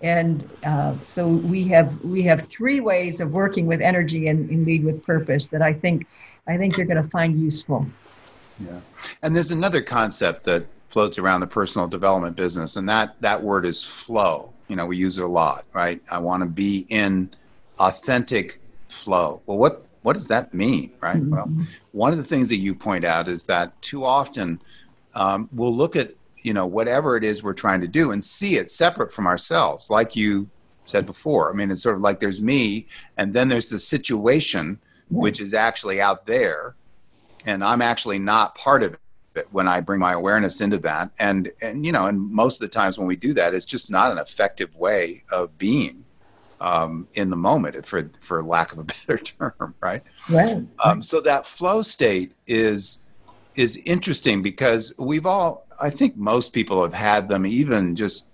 [0.01, 4.65] And uh, so we have we have three ways of working with energy and, and
[4.65, 6.07] lead with purpose that I think
[6.47, 7.85] I think you're going to find useful.
[8.65, 8.79] Yeah,
[9.21, 13.65] and there's another concept that floats around the personal development business, and that that word
[13.65, 14.51] is flow.
[14.67, 16.01] You know, we use it a lot, right?
[16.11, 17.29] I want to be in
[17.79, 19.41] authentic flow.
[19.45, 21.17] Well, what what does that mean, right?
[21.17, 21.31] Mm-hmm.
[21.31, 24.61] Well, one of the things that you point out is that too often
[25.13, 28.57] um, we'll look at you know whatever it is we're trying to do and see
[28.57, 30.49] it separate from ourselves, like you
[30.85, 31.51] said before.
[31.51, 35.53] I mean, it's sort of like there's me, and then there's the situation, which is
[35.53, 36.75] actually out there,
[37.45, 38.99] and I'm actually not part of it
[39.51, 41.11] when I bring my awareness into that.
[41.19, 43.89] And, and, you know, and most of the times when we do that, it's just
[43.89, 46.05] not an effective way of being
[46.61, 50.03] um, in the moment, for, for lack of a better term, right?
[50.29, 50.63] Right.
[50.83, 52.99] Um, so that flow state is,
[53.55, 58.27] is interesting because we've all, I think most people have had them even just,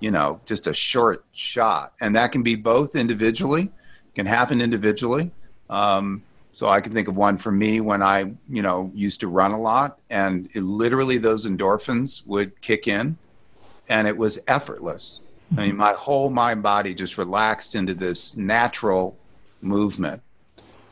[0.00, 1.94] you know, just a short shot.
[2.00, 3.70] And that can be both individually,
[4.14, 5.30] can happen individually.
[5.68, 6.22] Um,
[6.60, 9.52] so I can think of one for me when I, you know, used to run
[9.52, 13.16] a lot and it, literally those endorphins would kick in
[13.88, 15.22] and it was effortless.
[15.56, 19.16] I mean, my whole mind body just relaxed into this natural
[19.62, 20.20] movement.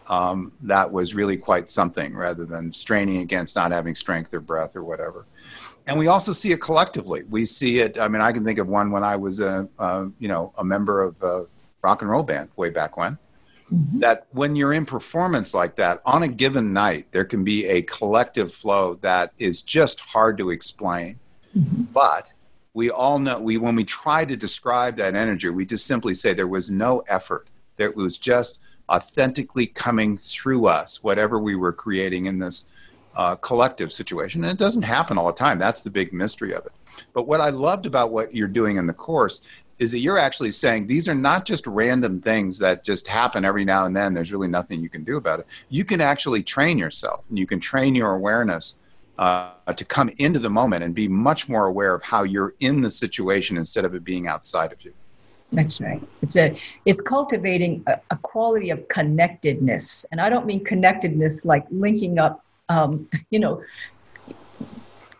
[0.09, 4.75] Um, that was really quite something rather than straining against not having strength or breath
[4.75, 5.27] or whatever.
[5.87, 7.25] And we also see it collectively.
[7.29, 7.99] We see it.
[7.99, 10.65] I mean, I can think of one when I was a, a you know, a
[10.65, 11.45] member of a
[11.83, 13.19] rock and roll band way back when
[13.73, 14.01] Mm-hmm.
[14.01, 17.83] That when you're in performance like that on a given night, there can be a
[17.83, 21.19] collective flow that is just hard to explain.
[21.57, 21.83] Mm-hmm.
[21.93, 22.33] But
[22.73, 26.33] we all know we when we try to describe that energy, we just simply say
[26.33, 27.49] there was no effort.
[27.77, 32.71] There was just authentically coming through us, whatever we were creating in this
[33.15, 34.45] uh, collective situation.
[34.45, 35.59] And it doesn't happen all the time.
[35.59, 36.73] That's the big mystery of it.
[37.13, 39.43] But what I loved about what you're doing in the course
[39.79, 43.64] is that you're actually saying these are not just random things that just happen every
[43.64, 44.14] now and then.
[44.14, 45.47] There's really nothing you can do about it.
[45.69, 48.75] You can actually train yourself and you can train your awareness
[49.19, 52.81] uh, to come into the moment and be much more aware of how you're in
[52.81, 54.93] the situation instead of it being outside of you.
[55.53, 56.03] That's right.
[56.21, 61.64] It's a it's cultivating a, a quality of connectedness, and I don't mean connectedness like
[61.71, 63.62] linking up, um, you know,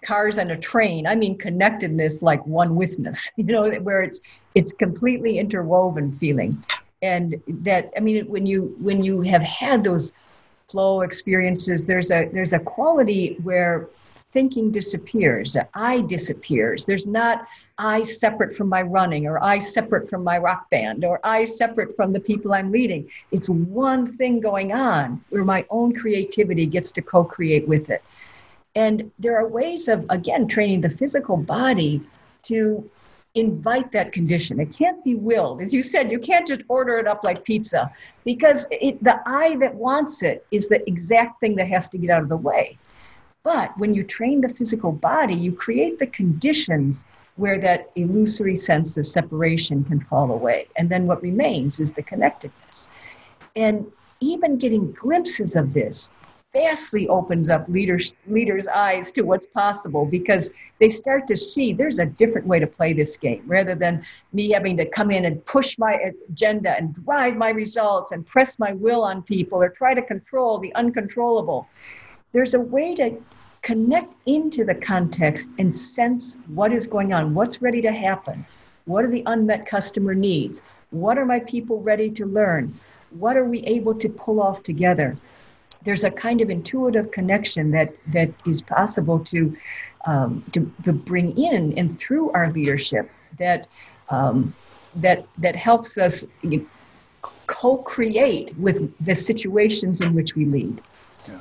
[0.09, 1.07] cars and a train.
[1.07, 4.21] I mean connectedness like one witness, you know, where it's
[4.55, 6.65] it's completely interwoven feeling.
[7.03, 10.15] And that I mean when you when you have had those
[10.71, 13.89] flow experiences, there's a there's a quality where
[14.31, 16.85] thinking disappears, I disappears.
[16.85, 17.47] There's not
[17.79, 21.95] I separate from my running, or I separate from my rock band, or I separate
[21.97, 23.09] from the people I'm leading.
[23.31, 28.03] It's one thing going on where my own creativity gets to co create with it.
[28.79, 32.01] And there are ways of, again, training the physical body
[32.45, 32.89] to
[33.35, 34.61] invite that condition.
[34.61, 35.61] It can't be willed.
[35.61, 37.91] As you said, you can't just order it up like pizza
[38.25, 42.09] because it, the I that wants it is the exact thing that has to get
[42.09, 42.79] out of the way.
[43.43, 48.97] But when you train the physical body, you create the conditions where that illusory sense
[48.97, 50.69] of separation can fall away.
[50.77, 52.91] And then what remains is the connectedness.
[53.57, 56.11] And even getting glimpses of this
[56.59, 62.01] vastly opens up leaders leaders eyes to what's possible because they start to see there's
[62.01, 65.45] a different way to play this game rather than me having to come in and
[65.47, 65.95] push my
[66.31, 70.59] agenda and drive my results and press my will on people or try to control
[70.59, 71.69] the uncontrollable
[72.33, 73.17] there's a way to
[73.63, 78.45] connect into the context and sense what is going on, what's ready to happen,
[78.85, 82.73] what are the unmet customer needs, what are my people ready to learn,
[83.11, 85.17] what are we able to pull off together.
[85.85, 89.57] There's a kind of intuitive connection that that is possible to
[90.07, 93.67] um, to, to bring in and through our leadership that
[94.11, 94.55] um,
[94.95, 96.27] that that helps us
[97.47, 100.81] co-create with the situations in which we lead.
[101.27, 101.41] Yeah.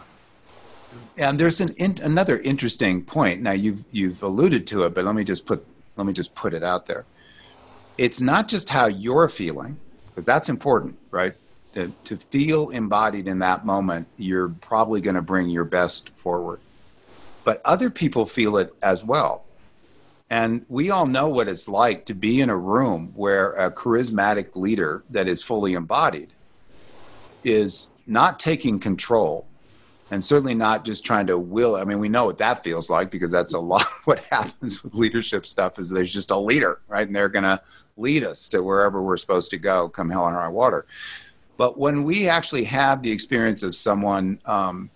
[1.18, 3.42] And there's an in, another interesting point.
[3.42, 6.54] Now you've you've alluded to it, but let me just put let me just put
[6.54, 7.06] it out there.
[7.98, 9.78] It's not just how you're feeling,
[10.10, 11.34] because that's important, right?
[11.78, 16.60] To, to feel embodied in that moment, you're probably going to bring your best forward.
[17.44, 19.46] But other people feel it as well.
[20.28, 24.56] And we all know what it's like to be in a room where a charismatic
[24.56, 26.32] leader that is fully embodied
[27.44, 29.46] is not taking control
[30.10, 33.12] and certainly not just trying to will i mean we know what that feels like
[33.12, 37.08] because that's a lot what happens with leadership stuff is there's just a leader right
[37.08, 37.62] and they're going to
[37.98, 40.86] lead us to wherever we're supposed to go come hell or high water
[41.58, 44.90] but when we actually have the experience of someone um,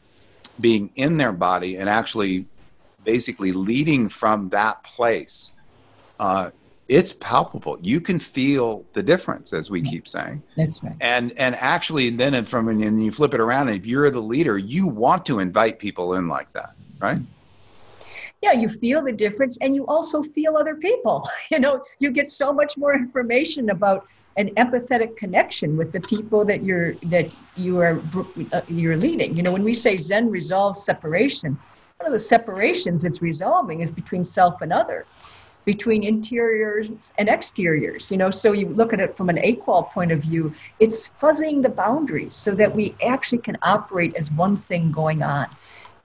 [0.60, 2.46] being in their body and actually
[3.04, 5.56] basically leading from that place
[6.20, 6.52] uh,
[6.92, 7.80] it's palpable.
[7.82, 10.44] You can feel the difference, as we keep saying.
[10.58, 10.94] That's right.
[11.00, 14.22] And and actually, then and from and you flip it around, and if you're the
[14.22, 17.20] leader, you want to invite people in like that, right?
[18.42, 21.30] Yeah, you feel the difference, and you also feel other people.
[21.52, 26.46] You know, you get so much more information about an empathetic connection with the people
[26.46, 28.02] that you're that you are
[28.54, 29.36] uh, you're leading.
[29.36, 31.60] You know, when we say Zen resolves separation,
[31.98, 35.06] one of the separations it's resolving is between self and other
[35.66, 40.12] between interiors and exteriors you know so you look at it from an AQAL point
[40.12, 44.92] of view it's fuzzing the boundaries so that we actually can operate as one thing
[44.92, 45.46] going on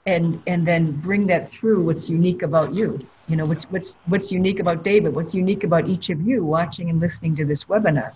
[0.06, 2.98] and and then bring that through what's unique about you.
[3.28, 5.14] You know what's what's what's unique about david?
[5.14, 8.12] What's unique about each of you watching and listening to this webinar?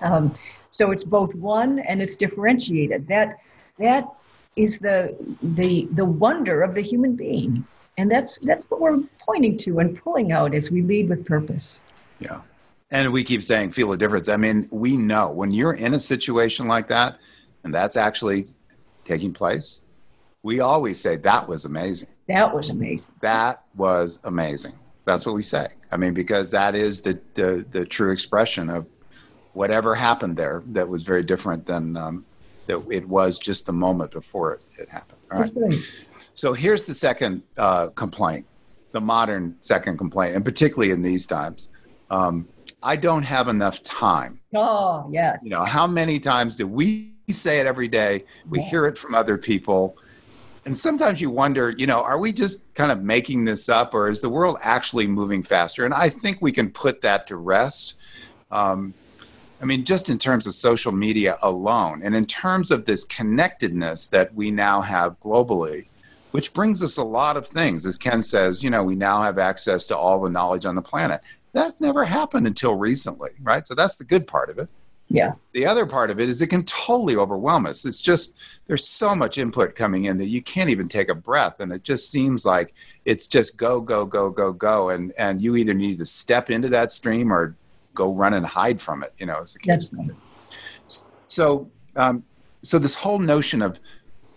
[0.00, 0.34] Um,
[0.70, 3.08] so it's both one and it's differentiated.
[3.08, 3.38] That
[3.78, 4.08] that
[4.54, 7.66] is the the the wonder of the human being.
[7.96, 11.82] And that's that's what we're pointing to and pulling out as we lead with purpose.
[12.20, 12.42] Yeah.
[12.90, 14.28] And we keep saying feel a difference.
[14.28, 17.18] I mean we know when you're in a situation like that
[17.64, 18.46] and that's actually
[19.04, 19.80] taking place
[20.42, 24.72] we always say that was amazing that was amazing that was amazing
[25.04, 28.86] that's what we say i mean because that is the the, the true expression of
[29.52, 32.24] whatever happened there that was very different than um,
[32.66, 35.52] that it was just the moment before it, it happened all right.
[35.54, 35.78] right.
[36.38, 38.46] So here's the second uh, complaint,
[38.92, 41.70] the modern second complaint, and particularly in these times.
[42.10, 42.46] Um,
[42.80, 44.38] I don't have enough time.
[44.54, 45.40] Oh, yes.
[45.42, 48.24] You know, how many times do we say it every day?
[48.48, 48.70] We yeah.
[48.70, 49.98] hear it from other people.
[50.68, 54.10] And sometimes you wonder, you know, are we just kind of making this up or
[54.10, 55.86] is the world actually moving faster?
[55.86, 57.94] And I think we can put that to rest.
[58.50, 58.92] Um,
[59.62, 64.08] I mean, just in terms of social media alone, and in terms of this connectedness
[64.08, 65.86] that we now have globally,
[66.32, 67.86] which brings us a lot of things.
[67.86, 70.82] As Ken says, you know, we now have access to all the knowledge on the
[70.82, 71.22] planet.
[71.54, 73.66] That's never happened until recently, right?
[73.66, 74.68] So that's the good part of it.
[75.10, 75.32] Yeah.
[75.52, 77.86] The other part of it is it can totally overwhelm us.
[77.86, 81.60] It's just there's so much input coming in that you can't even take a breath,
[81.60, 85.56] and it just seems like it's just go, go, go, go, go, and and you
[85.56, 87.56] either need to step into that stream or
[87.94, 89.12] go run and hide from it.
[89.18, 89.90] You know, as the case.
[89.92, 90.10] Right.
[91.26, 92.24] So, um,
[92.62, 93.80] so this whole notion of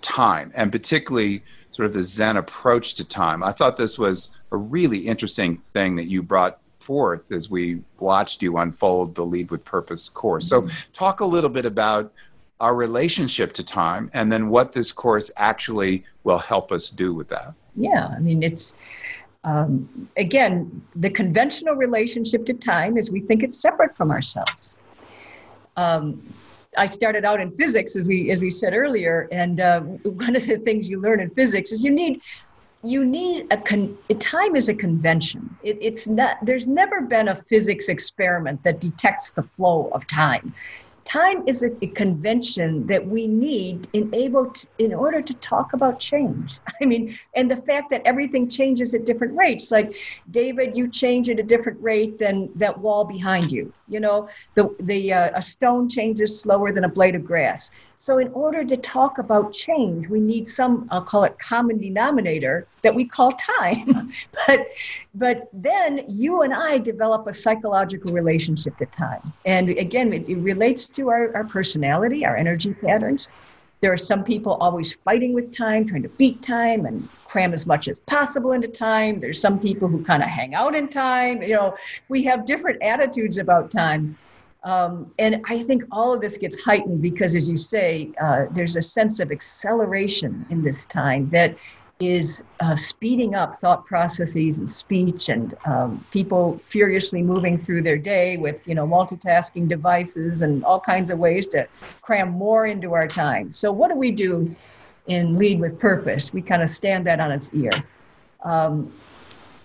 [0.02, 3.44] time, and particularly sort of the Zen approach to time.
[3.44, 8.42] I thought this was a really interesting thing that you brought forth as we watched
[8.42, 10.48] you unfold the Lead with Purpose course.
[10.48, 12.12] So, talk a little bit about
[12.60, 17.28] our relationship to time and then what this course actually will help us do with
[17.30, 17.54] that.
[17.76, 18.76] Yeah, I mean, it's
[19.44, 24.78] um, again, the conventional relationship to time is we think it's separate from ourselves.
[25.76, 26.22] Um,
[26.78, 30.46] I started out in physics, as we as we said earlier, and uh, one of
[30.46, 32.22] the things you learn in physics is you need
[32.84, 35.56] you need a con- time is a convention.
[35.64, 36.38] It, it's not.
[36.42, 40.54] There's never been a physics experiment that detects the flow of time
[41.04, 45.74] time is a, a, convention that we need in able to, in order to talk
[45.74, 49.94] about change i mean and the fact that everything changes at different rates like
[50.30, 54.74] david you change at a different rate than that wall behind you you know the
[54.80, 58.78] the uh, a stone changes slower than a blade of grass so in order to
[58.78, 64.12] talk about change we need some i'll call it common denominator that we call time
[64.48, 64.68] but
[65.14, 69.34] but then you and I develop a psychological relationship to time.
[69.46, 73.28] And again, it, it relates to our, our personality, our energy patterns.
[73.82, 77.66] There are some people always fighting with time, trying to beat time and cram as
[77.66, 79.20] much as possible into time.
[79.20, 81.42] There's some people who kind of hang out in time.
[81.42, 81.78] You know,
[82.08, 84.16] we have different attitudes about time.
[84.64, 88.76] Um, and I think all of this gets heightened because, as you say, uh, there's
[88.76, 91.58] a sense of acceleration in this time that
[92.02, 97.98] is uh, speeding up thought processes and speech and um, people furiously moving through their
[97.98, 101.68] day with you know multitasking devices and all kinds of ways to
[102.02, 103.52] cram more into our time.
[103.52, 104.54] So what do we do
[105.08, 106.34] in lead with purpose?
[106.34, 107.72] We kind of stand that on its ear.
[108.44, 108.92] Um,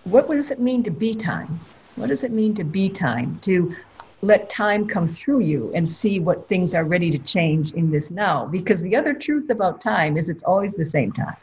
[0.05, 1.59] what does it mean to be time?
[1.97, 3.39] What does it mean to be time?
[3.43, 3.75] To
[4.23, 8.11] let time come through you and see what things are ready to change in this
[8.11, 8.47] now.
[8.47, 11.37] Because the other truth about time is it's always the same time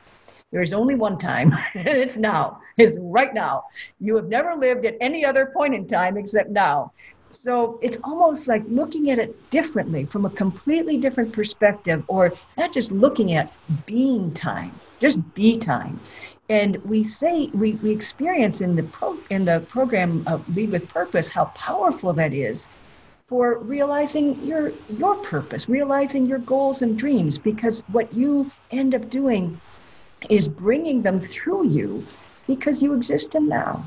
[0.53, 2.61] there is only one time, and it's now.
[2.77, 3.65] It's right now.
[3.99, 6.93] You have never lived at any other point in time except now.
[7.31, 12.71] So it's almost like looking at it differently from a completely different perspective, or not
[12.71, 13.51] just looking at
[13.87, 15.99] being time, just be time.
[16.49, 20.87] And we say we, we experience in the pro, in the program of Lead with
[20.87, 22.69] Purpose how powerful that is
[23.27, 27.39] for realizing your your purpose, realizing your goals and dreams.
[27.39, 29.59] Because what you end up doing
[30.29, 32.05] is bringing them through you
[32.47, 33.85] because you exist in now.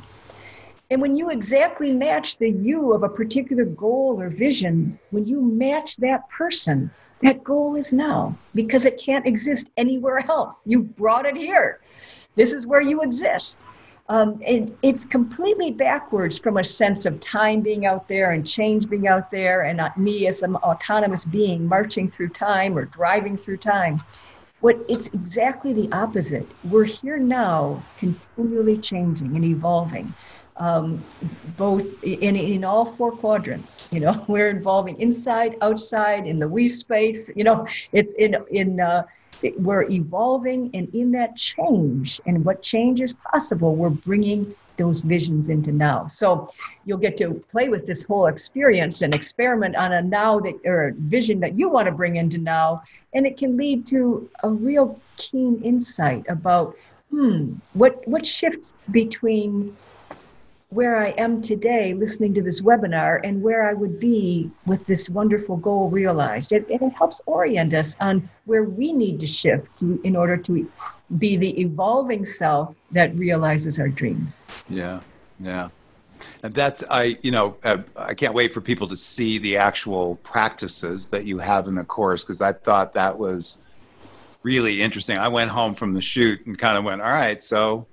[0.90, 5.42] And when you exactly match the you of a particular goal or vision, when you
[5.42, 6.90] match that person,
[7.22, 10.66] that goal is now because it can't exist anywhere else.
[10.66, 11.80] You brought it here.
[12.36, 13.58] This is where you exist.
[14.08, 18.88] Um, and it's completely backwards from a sense of time being out there and change
[18.88, 23.36] being out there and not me as an autonomous being marching through time or driving
[23.36, 24.00] through time.
[24.60, 26.46] What it's exactly the opposite.
[26.64, 30.14] We're here now, continually changing and evolving.
[30.58, 31.04] Um,
[31.58, 33.92] both in, in all four quadrants.
[33.92, 37.30] You know, we're involving inside, outside, in the we space.
[37.36, 39.02] You know, it's in in uh,
[39.58, 45.48] we're evolving, and in that change and what change is possible, we're bringing those visions
[45.48, 46.06] into now.
[46.06, 46.48] So
[46.84, 50.94] you'll get to play with this whole experience and experiment on a now that or
[50.96, 52.82] vision that you want to bring into now,
[53.14, 56.76] and it can lead to a real keen insight about
[57.10, 59.76] hmm, what what shifts between
[60.70, 65.08] where I am today listening to this webinar and where I would be with this
[65.08, 66.52] wonderful goal realized.
[66.52, 70.70] It, it helps orient us on where we need to shift to, in order to
[71.18, 74.66] be the evolving self that realizes our dreams.
[74.68, 75.00] Yeah,
[75.38, 75.68] yeah.
[76.42, 80.16] And that's I, you know, uh, I can't wait for people to see the actual
[80.16, 83.62] practices that you have in the course because I thought that was
[84.42, 85.18] really interesting.
[85.18, 87.86] I went home from the shoot and kind of went, all right, so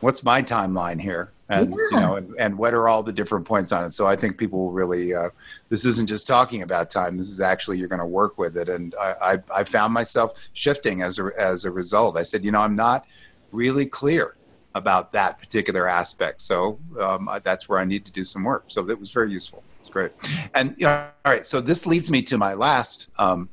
[0.00, 1.32] what's my timeline here?
[1.52, 1.76] And yeah.
[1.90, 3.92] you know and, and, what are all the different points on it.
[3.92, 5.30] So i think people will really uh,
[5.68, 7.16] this isn't just talking about time.
[7.16, 8.68] This is actually you're going to work with it.
[8.68, 12.16] And I, I, I found myself shifting as a as a result.
[12.16, 13.06] I said you know i'm not
[13.52, 14.36] really clear
[14.74, 16.40] about that particular aspect.
[16.40, 18.64] So um, that's where i need to do some work.
[18.68, 19.62] So that was very useful.
[19.80, 20.12] It's great.
[20.54, 21.44] And you know, all right.
[21.44, 23.48] So this leads me to my last um,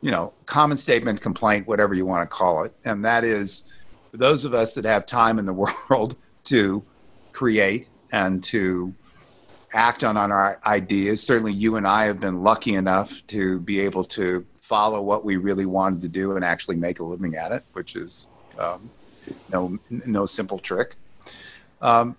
[0.00, 2.74] you know common statement complaint whatever you want to call it.
[2.84, 3.70] And that is
[4.10, 5.52] for those of us that have time in the
[5.90, 6.82] world to
[7.32, 8.94] create and to
[9.72, 11.22] act on, on our ideas.
[11.22, 15.36] Certainly, you and I have been lucky enough to be able to follow what we
[15.36, 18.28] really wanted to do and actually make a living at it, which is
[18.58, 18.90] um,
[19.52, 20.96] no no simple trick.
[21.82, 22.16] Um,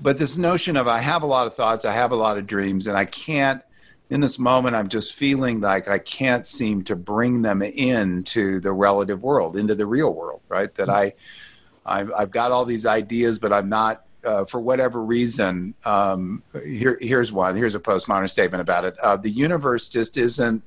[0.00, 2.46] but this notion of I have a lot of thoughts, I have a lot of
[2.46, 3.62] dreams, and I can't.
[4.10, 8.72] In this moment, I'm just feeling like I can't seem to bring them into the
[8.72, 10.74] relative world, into the real world, right?
[10.76, 11.12] That I
[11.88, 16.98] I've, I've got all these ideas, but I'm not uh, for whatever reason, um, here,
[17.00, 17.56] here's one.
[17.56, 18.98] Here's a postmodern statement about it.
[18.98, 20.62] Uh, the universe just isn't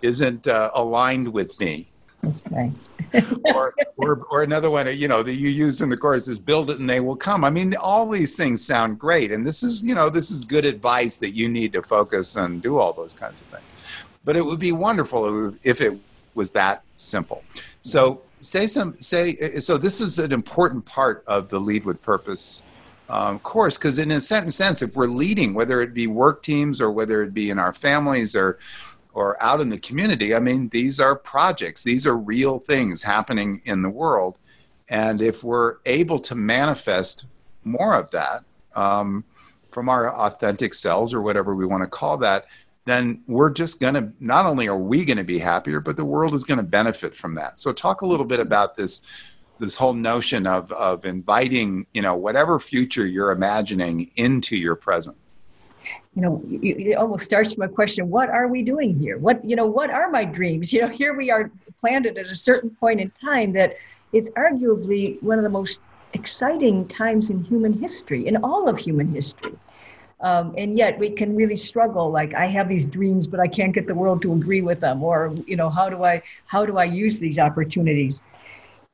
[0.00, 1.88] isn't uh, aligned with me.
[2.22, 2.72] That's right.
[3.54, 6.70] or, or, or another one, you know, that you used in the course is build
[6.70, 7.44] it and they will come.
[7.44, 9.32] I mean, all these things sound great.
[9.32, 12.62] And this is, you know, this is good advice that you need to focus and
[12.62, 13.72] do all those kinds of things.
[14.24, 15.98] But it would be wonderful if it
[16.34, 17.42] was that simple.
[17.80, 22.62] So say some, say, so this is an important part of the lead with purpose
[23.10, 26.78] um, course because in a certain sense if we're leading whether it be work teams
[26.78, 28.58] or whether it be in our families or
[29.18, 30.32] or out in the community.
[30.32, 34.38] I mean, these are projects, these are real things happening in the world.
[34.88, 37.26] And if we're able to manifest
[37.64, 38.44] more of that
[38.76, 39.24] um,
[39.72, 42.46] from our authentic selves or whatever we want to call that,
[42.88, 46.04] then we're just going to, not only are we going to be happier, but the
[46.04, 47.58] world is going to benefit from that.
[47.58, 49.02] So, talk a little bit about this
[49.60, 55.16] this whole notion of of inviting you know whatever future you're imagining into your present
[56.18, 59.18] you know, it almost starts from a question, what are we doing here?
[59.18, 60.72] What, you know, what are my dreams?
[60.78, 63.76] You know, here we are planted at a certain point in time that
[64.12, 65.80] is arguably one of the most
[66.14, 69.52] exciting times in human history, in all of human history.
[70.20, 73.72] Um, and yet we can really struggle like i have these dreams but i can't
[73.72, 76.76] get the world to agree with them or you know how do i how do
[76.76, 78.20] i use these opportunities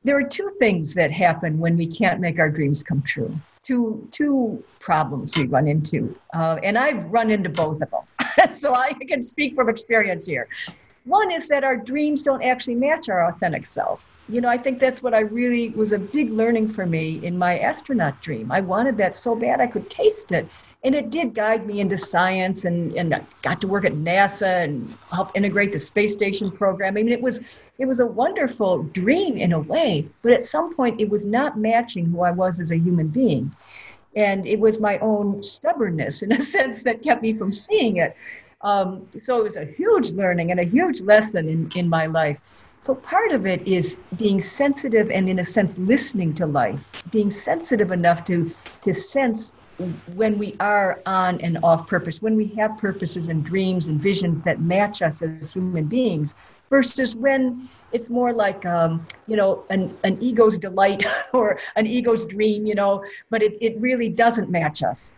[0.03, 4.07] there are two things that happen when we can't make our dreams come true two
[4.11, 8.93] two problems we run into, uh, and I've run into both of them, so I
[8.93, 10.47] can speak from experience here.
[11.05, 14.05] One is that our dreams don't actually match our authentic self.
[14.29, 17.37] You know, I think that's what I really was a big learning for me in
[17.37, 18.51] my astronaut dream.
[18.51, 20.47] I wanted that so bad I could taste it.
[20.85, 24.63] And it did guide me into science and, and I got to work at NASA
[24.63, 26.95] and help integrate the space station program.
[26.95, 27.41] I mean, it was
[27.79, 31.57] it was a wonderful dream in a way, but at some point it was not
[31.57, 33.53] matching who I was as a human being.
[34.15, 38.15] And it was my own stubbornness, in a sense, that kept me from seeing it.
[38.61, 42.39] Um, so it was a huge learning and a huge lesson in, in my life.
[42.79, 47.31] So part of it is being sensitive and, in a sense, listening to life, being
[47.31, 49.51] sensitive enough to, to sense
[50.15, 54.43] when we are on and off purpose, when we have purposes and dreams and visions
[54.43, 56.35] that match us as human beings,
[56.69, 62.25] versus when it's more like um, you know an, an ego's delight or an ego's
[62.25, 65.15] dream you know but it, it really doesn't match us.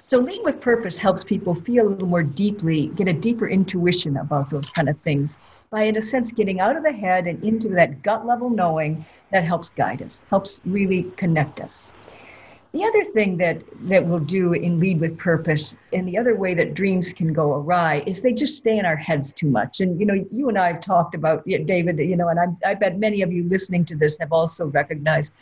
[0.00, 4.16] So lead with purpose helps people feel a little more deeply get a deeper intuition
[4.16, 5.38] about those kind of things
[5.70, 9.04] by in a sense getting out of the head and into that gut level knowing
[9.30, 11.92] that helps guide us helps really connect us
[12.72, 16.54] the other thing that that we'll do in lead with purpose and the other way
[16.54, 19.80] that dreams can go awry is they just stay in our heads too much.
[19.80, 22.74] And you know you and i have talked about david you know and I, I
[22.74, 25.34] bet many of you listening to this have also recognized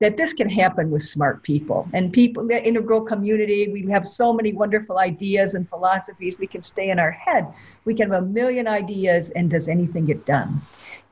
[0.00, 1.88] that this can happen with smart people.
[1.92, 6.46] And people in the integral community we have so many wonderful ideas and philosophies we
[6.46, 7.52] can stay in our head.
[7.84, 10.60] We can have a million ideas and does anything get done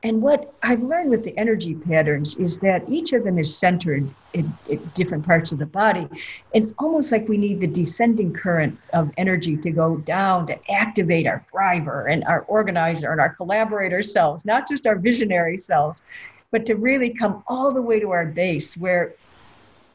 [0.03, 4.07] and what I've learned with the energy patterns is that each of them is centered
[4.33, 6.07] in, in, different parts of the body.
[6.53, 11.25] It's almost like we need the descending current of energy to go down to activate
[11.25, 16.05] our thriver and our organizer and our collaborator selves, not just our visionary selves,
[16.51, 19.13] but to really come all the way to our base where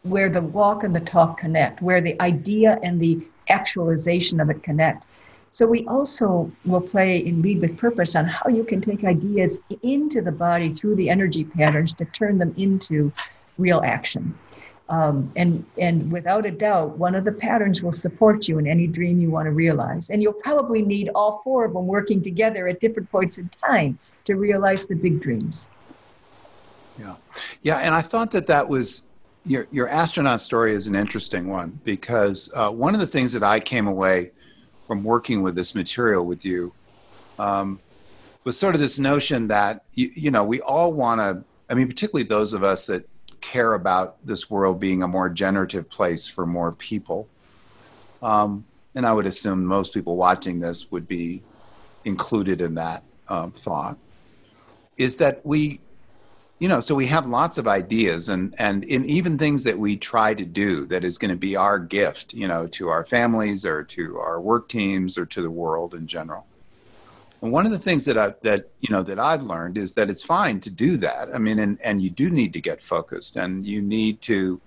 [0.02, 4.60] where the walk and the talk connect, where the idea and the actualization of it
[4.60, 5.06] connect.
[5.52, 9.60] So we also will play in Lead with Purpose on how you can take ideas
[9.82, 13.12] into the body through the energy patterns to turn them into
[13.58, 14.34] real action.
[14.88, 18.86] Um, and and without a doubt, one of the patterns will support you in any
[18.86, 20.08] dream you want to realize.
[20.08, 23.98] And you'll probably need all four of them working together at different points in time
[24.24, 25.68] to realize the big dreams.
[26.98, 27.16] Yeah,
[27.60, 29.10] yeah, and I thought that that was
[29.44, 33.42] your your astronaut story is an interesting one because uh, one of the things that
[33.42, 34.30] I came away
[34.92, 36.70] from working with this material with you
[37.38, 37.80] um,
[38.44, 41.88] was sort of this notion that you, you know we all want to i mean
[41.88, 43.08] particularly those of us that
[43.40, 47.26] care about this world being a more generative place for more people
[48.22, 51.42] um, and i would assume most people watching this would be
[52.04, 53.96] included in that um, thought
[54.98, 55.80] is that we
[56.62, 59.96] you know so we have lots of ideas and and in even things that we
[59.96, 63.66] try to do that is going to be our gift you know to our families
[63.66, 66.46] or to our work teams or to the world in general
[67.42, 70.08] and one of the things that I that you know that I've learned is that
[70.08, 71.34] it's fine to do that.
[71.34, 74.60] I mean, and and you do need to get focused, and you need to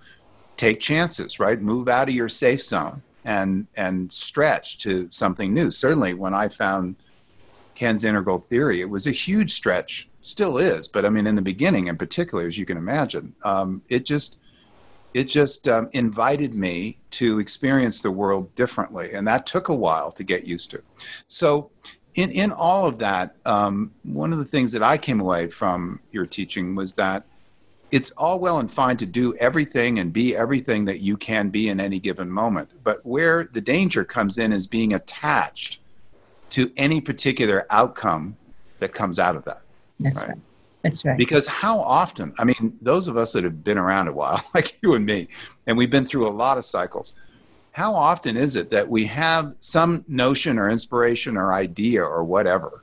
[0.58, 1.58] take chances, right?
[1.58, 5.70] Move out of your safe zone and and stretch to something new.
[5.70, 6.96] Certainly, when I found
[7.74, 11.42] Ken's integral theory, it was a huge stretch still is, but I mean, in the
[11.42, 14.38] beginning, in particular, as you can imagine, um, it just
[15.14, 20.12] it just um, invited me to experience the world differently, and that took a while
[20.12, 20.82] to get used to.
[21.26, 21.70] So,
[22.14, 26.00] in in all of that, um, one of the things that I came away from
[26.12, 27.24] your teaching was that
[27.90, 31.68] it's all well and fine to do everything and be everything that you can be
[31.68, 32.70] in any given moment.
[32.82, 35.80] But where the danger comes in is being attached
[36.50, 38.36] to any particular outcome
[38.80, 39.62] that comes out of that.
[40.00, 40.30] That's right.
[40.30, 40.38] right.
[40.82, 41.18] That's right.
[41.18, 44.80] Because how often, I mean, those of us that have been around a while, like
[44.82, 45.28] you and me,
[45.66, 47.14] and we've been through a lot of cycles,
[47.72, 52.82] how often is it that we have some notion or inspiration or idea or whatever,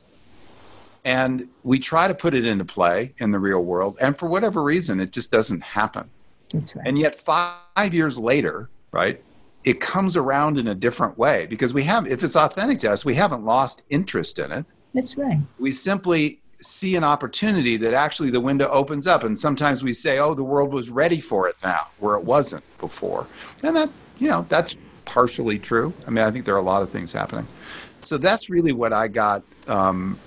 [1.05, 4.61] and we try to put it into play in the real world, and for whatever
[4.61, 6.09] reason, it just doesn't happen.
[6.53, 6.85] That's right.
[6.85, 9.23] And yet, five years later, right,
[9.63, 13.03] it comes around in a different way because we have, if it's authentic to us,
[13.03, 14.65] we haven't lost interest in it.
[14.93, 15.39] That's right.
[15.57, 19.23] We simply see an opportunity that actually the window opens up.
[19.23, 22.63] And sometimes we say, oh, the world was ready for it now, where it wasn't
[22.79, 23.27] before.
[23.61, 25.93] And that, you know, that's partially true.
[26.07, 27.47] I mean, I think there are a lot of things happening.
[28.01, 29.43] So that's really what I got.
[29.67, 30.19] Um,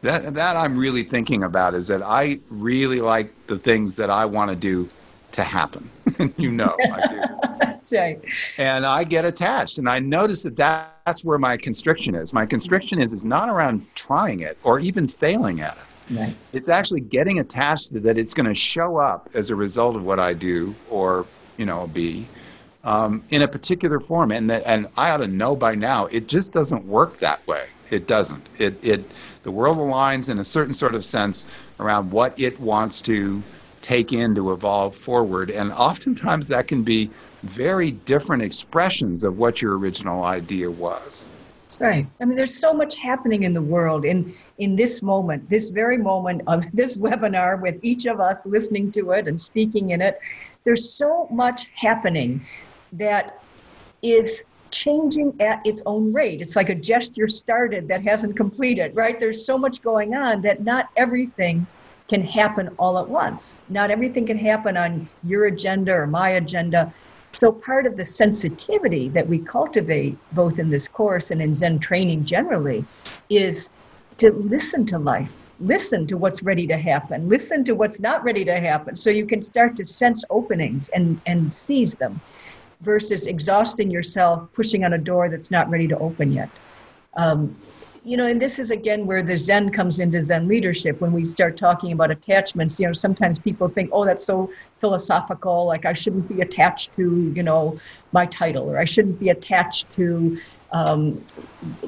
[0.00, 4.24] that, that I'm really thinking about is that I really like the things that I
[4.24, 4.88] want to do
[5.32, 5.90] to happen.
[6.18, 7.20] and you know, I do.
[7.60, 8.20] that's right.
[8.58, 12.32] And I get attached, and I notice that, that that's where my constriction is.
[12.32, 16.14] My constriction is is not around trying it or even failing at it.
[16.14, 16.34] Right.
[16.52, 20.04] It's actually getting attached to that it's going to show up as a result of
[20.04, 21.26] what I do or
[21.56, 22.26] you know be
[22.84, 26.28] um, in a particular form, and that and I ought to know by now it
[26.28, 27.66] just doesn't work that way.
[27.90, 28.48] It doesn't.
[28.58, 29.04] It it
[29.42, 31.46] the world aligns in a certain sort of sense
[31.78, 33.42] around what it wants to
[33.82, 35.50] take in to evolve forward.
[35.50, 37.10] And oftentimes that can be
[37.42, 41.24] very different expressions of what your original idea was.
[41.62, 42.06] That's right.
[42.20, 45.96] I mean, there's so much happening in the world in in this moment, this very
[45.96, 50.20] moment of this webinar, with each of us listening to it and speaking in it.
[50.64, 52.44] There's so much happening
[52.92, 53.42] that
[54.02, 56.40] is changing at its own rate.
[56.40, 59.18] It's like a gesture started that hasn't completed, right?
[59.18, 61.66] There's so much going on that not everything
[62.12, 63.62] can happen all at once.
[63.70, 66.92] Not everything can happen on your agenda or my agenda.
[67.32, 71.78] So, part of the sensitivity that we cultivate, both in this course and in Zen
[71.78, 72.84] training generally,
[73.30, 73.70] is
[74.18, 78.44] to listen to life, listen to what's ready to happen, listen to what's not ready
[78.44, 82.20] to happen, so you can start to sense openings and, and seize them
[82.82, 86.50] versus exhausting yourself pushing on a door that's not ready to open yet.
[87.16, 87.56] Um,
[88.04, 91.00] you know, and this is again where the Zen comes into Zen leadership.
[91.00, 94.50] When we start talking about attachments, you know, sometimes people think, oh, that's so
[94.80, 95.66] philosophical.
[95.66, 97.78] Like I shouldn't be attached to, you know,
[98.10, 100.36] my title, or I shouldn't be attached to,
[100.72, 101.24] um,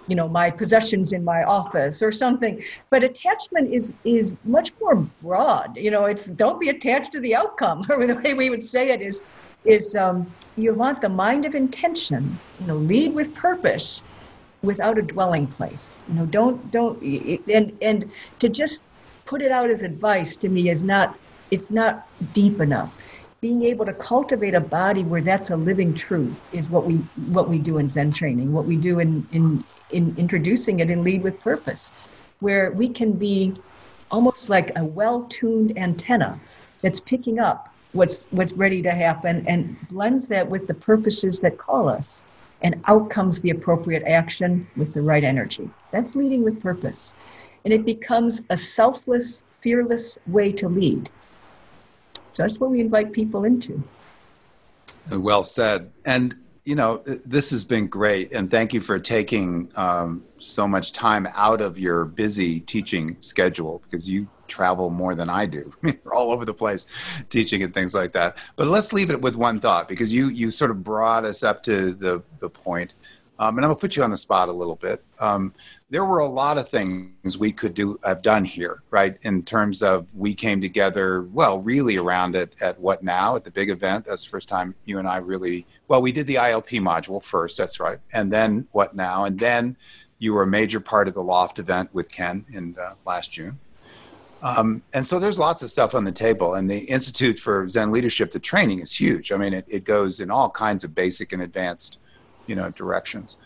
[0.07, 2.63] you know, my possessions in my office or something.
[2.91, 5.77] But attachment is is much more broad.
[5.77, 8.91] You know, it's don't be attached to the outcome, or the way we would say
[8.91, 9.25] it is,
[9.65, 12.39] is um, you want the mind of intention.
[12.61, 14.05] You know, lead with purpose
[14.65, 16.03] without a dwelling place.
[16.09, 17.01] You know, don't don't
[17.49, 18.89] and and to just
[19.27, 21.19] put it out as advice to me is not
[21.51, 23.01] it's not deep enough.
[23.41, 26.95] Being able to cultivate a body where that's a living truth is what we
[27.37, 28.53] what we do in Zen training.
[28.53, 31.93] What we do in in in introducing it in lead with purpose,
[32.41, 33.55] where we can be
[34.11, 36.39] almost like a well-tuned antenna
[36.81, 41.57] that's picking up what's what's ready to happen and blends that with the purposes that
[41.59, 42.27] call us
[42.65, 45.71] and out comes the appropriate action with the right energy.
[45.93, 47.15] That's leading with purpose.
[47.65, 51.11] And it becomes a selfless, fearless way to lead.
[52.33, 53.83] So that's what we invite people into.
[55.11, 55.93] Well said.
[56.05, 58.33] And, you know, this has been great.
[58.33, 63.83] And thank you for taking um, so much time out of your busy teaching schedule
[63.85, 65.71] because you travel more than I do.
[65.83, 66.87] We're all over the place
[67.29, 68.39] teaching and things like that.
[68.57, 71.63] But let's leave it with one thought because you you sort of brought us up
[71.65, 72.95] to the the point.
[73.39, 75.05] Um, and I'm gonna put you on the spot a little bit.
[75.21, 75.53] Um,
[75.91, 79.17] there were a lot of things we could do have done here, right?
[79.23, 83.51] In terms of we came together, well, really around it at what now at the
[83.51, 84.05] big event.
[84.07, 87.59] That's the first time you and I really well, we did the ILP module first.
[87.59, 89.77] That's right, and then what now, and then
[90.19, 93.59] you were a major part of the Loft event with Ken in uh, last June.
[94.43, 96.55] Um, and so there's lots of stuff on the table.
[96.55, 99.33] And the Institute for Zen Leadership, the training is huge.
[99.33, 101.99] I mean, it, it goes in all kinds of basic and advanced,
[102.47, 103.39] you know, directions.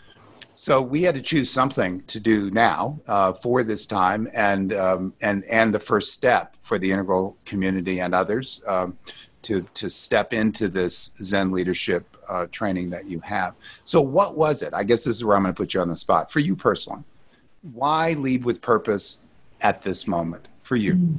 [0.55, 5.13] So we had to choose something to do now uh, for this time, and um,
[5.21, 8.99] and and the first step for the integral community and others um,
[9.43, 13.55] to to step into this Zen leadership uh, training that you have.
[13.85, 14.75] So what was it?
[14.75, 16.57] I guess this is where I'm going to put you on the spot for you
[16.57, 17.03] personally.
[17.63, 19.25] Why lead with purpose
[19.61, 20.49] at this moment?
[20.69, 20.95] for you?
[20.95, 21.19] Mm.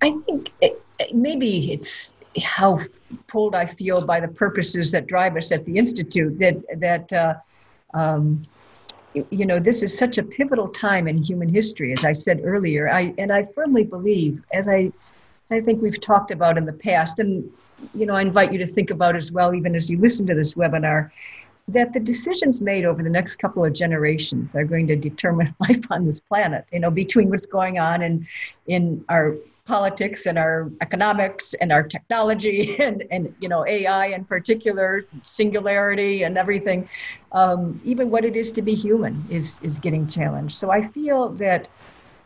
[0.00, 0.82] I think it,
[1.14, 2.80] maybe it's how
[3.26, 6.38] pulled I feel by the purposes that drive us at the institute.
[6.38, 7.34] That that uh,
[7.94, 8.42] um,
[9.14, 12.88] you know, this is such a pivotal time in human history, as I said earlier.
[12.88, 14.92] I and I firmly believe, as I,
[15.50, 17.50] I think we've talked about in the past, and
[17.94, 20.34] you know, I invite you to think about as well, even as you listen to
[20.34, 21.10] this webinar,
[21.68, 25.84] that the decisions made over the next couple of generations are going to determine life
[25.90, 26.64] on this planet.
[26.72, 28.26] You know, between what's going on in
[28.66, 34.24] in our politics and our economics and our technology and, and you know AI in
[34.24, 36.88] particular, singularity and everything,
[37.32, 40.54] um, even what it is to be human is is getting challenged.
[40.54, 41.68] So I feel that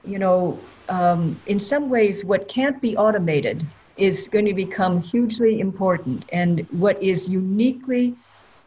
[0.04, 3.66] you know um, in some ways what can't be automated
[3.96, 8.14] is going to become hugely important, and what is uniquely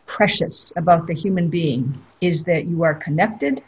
[0.06, 3.64] precious about the human being is that you are connected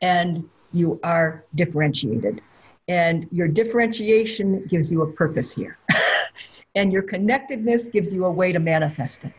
[0.00, 2.40] and you are differentiated
[2.88, 5.78] and your differentiation gives you a purpose here.
[6.74, 9.32] and your connectedness gives you a way to manifest it.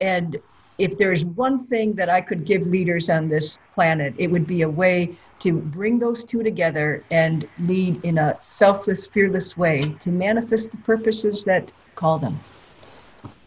[0.00, 0.36] And
[0.78, 4.62] if there's one thing that I could give leaders on this planet, it would be
[4.62, 10.10] a way to bring those two together and lead in a selfless, fearless way to
[10.10, 12.40] manifest the purposes that call them.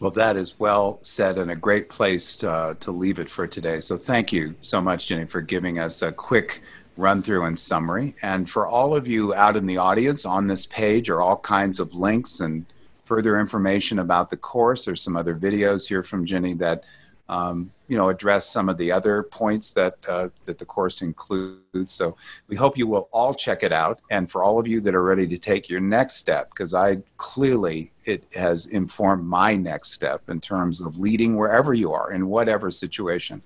[0.00, 3.80] Well, that is well said and a great place uh, to leave it for today.
[3.80, 6.62] So, thank you so much, Ginny, for giving us a quick
[6.96, 8.14] run through and summary.
[8.22, 11.80] And for all of you out in the audience, on this page are all kinds
[11.80, 12.66] of links and
[13.04, 14.84] further information about the course.
[14.84, 16.84] There's some other videos here from Ginny that
[17.30, 21.94] um, you know address some of the other points that uh, that the course includes.
[21.94, 22.16] So
[22.48, 24.00] we hope you will all check it out.
[24.10, 26.98] And for all of you that are ready to take your next step, because I
[27.16, 32.26] clearly it has informed my next step in terms of leading wherever you are in
[32.26, 33.42] whatever situation.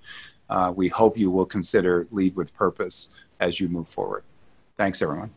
[0.49, 3.09] Uh, we hope you will consider lead with purpose
[3.39, 4.23] as you move forward.
[4.77, 5.31] Thanks, everyone.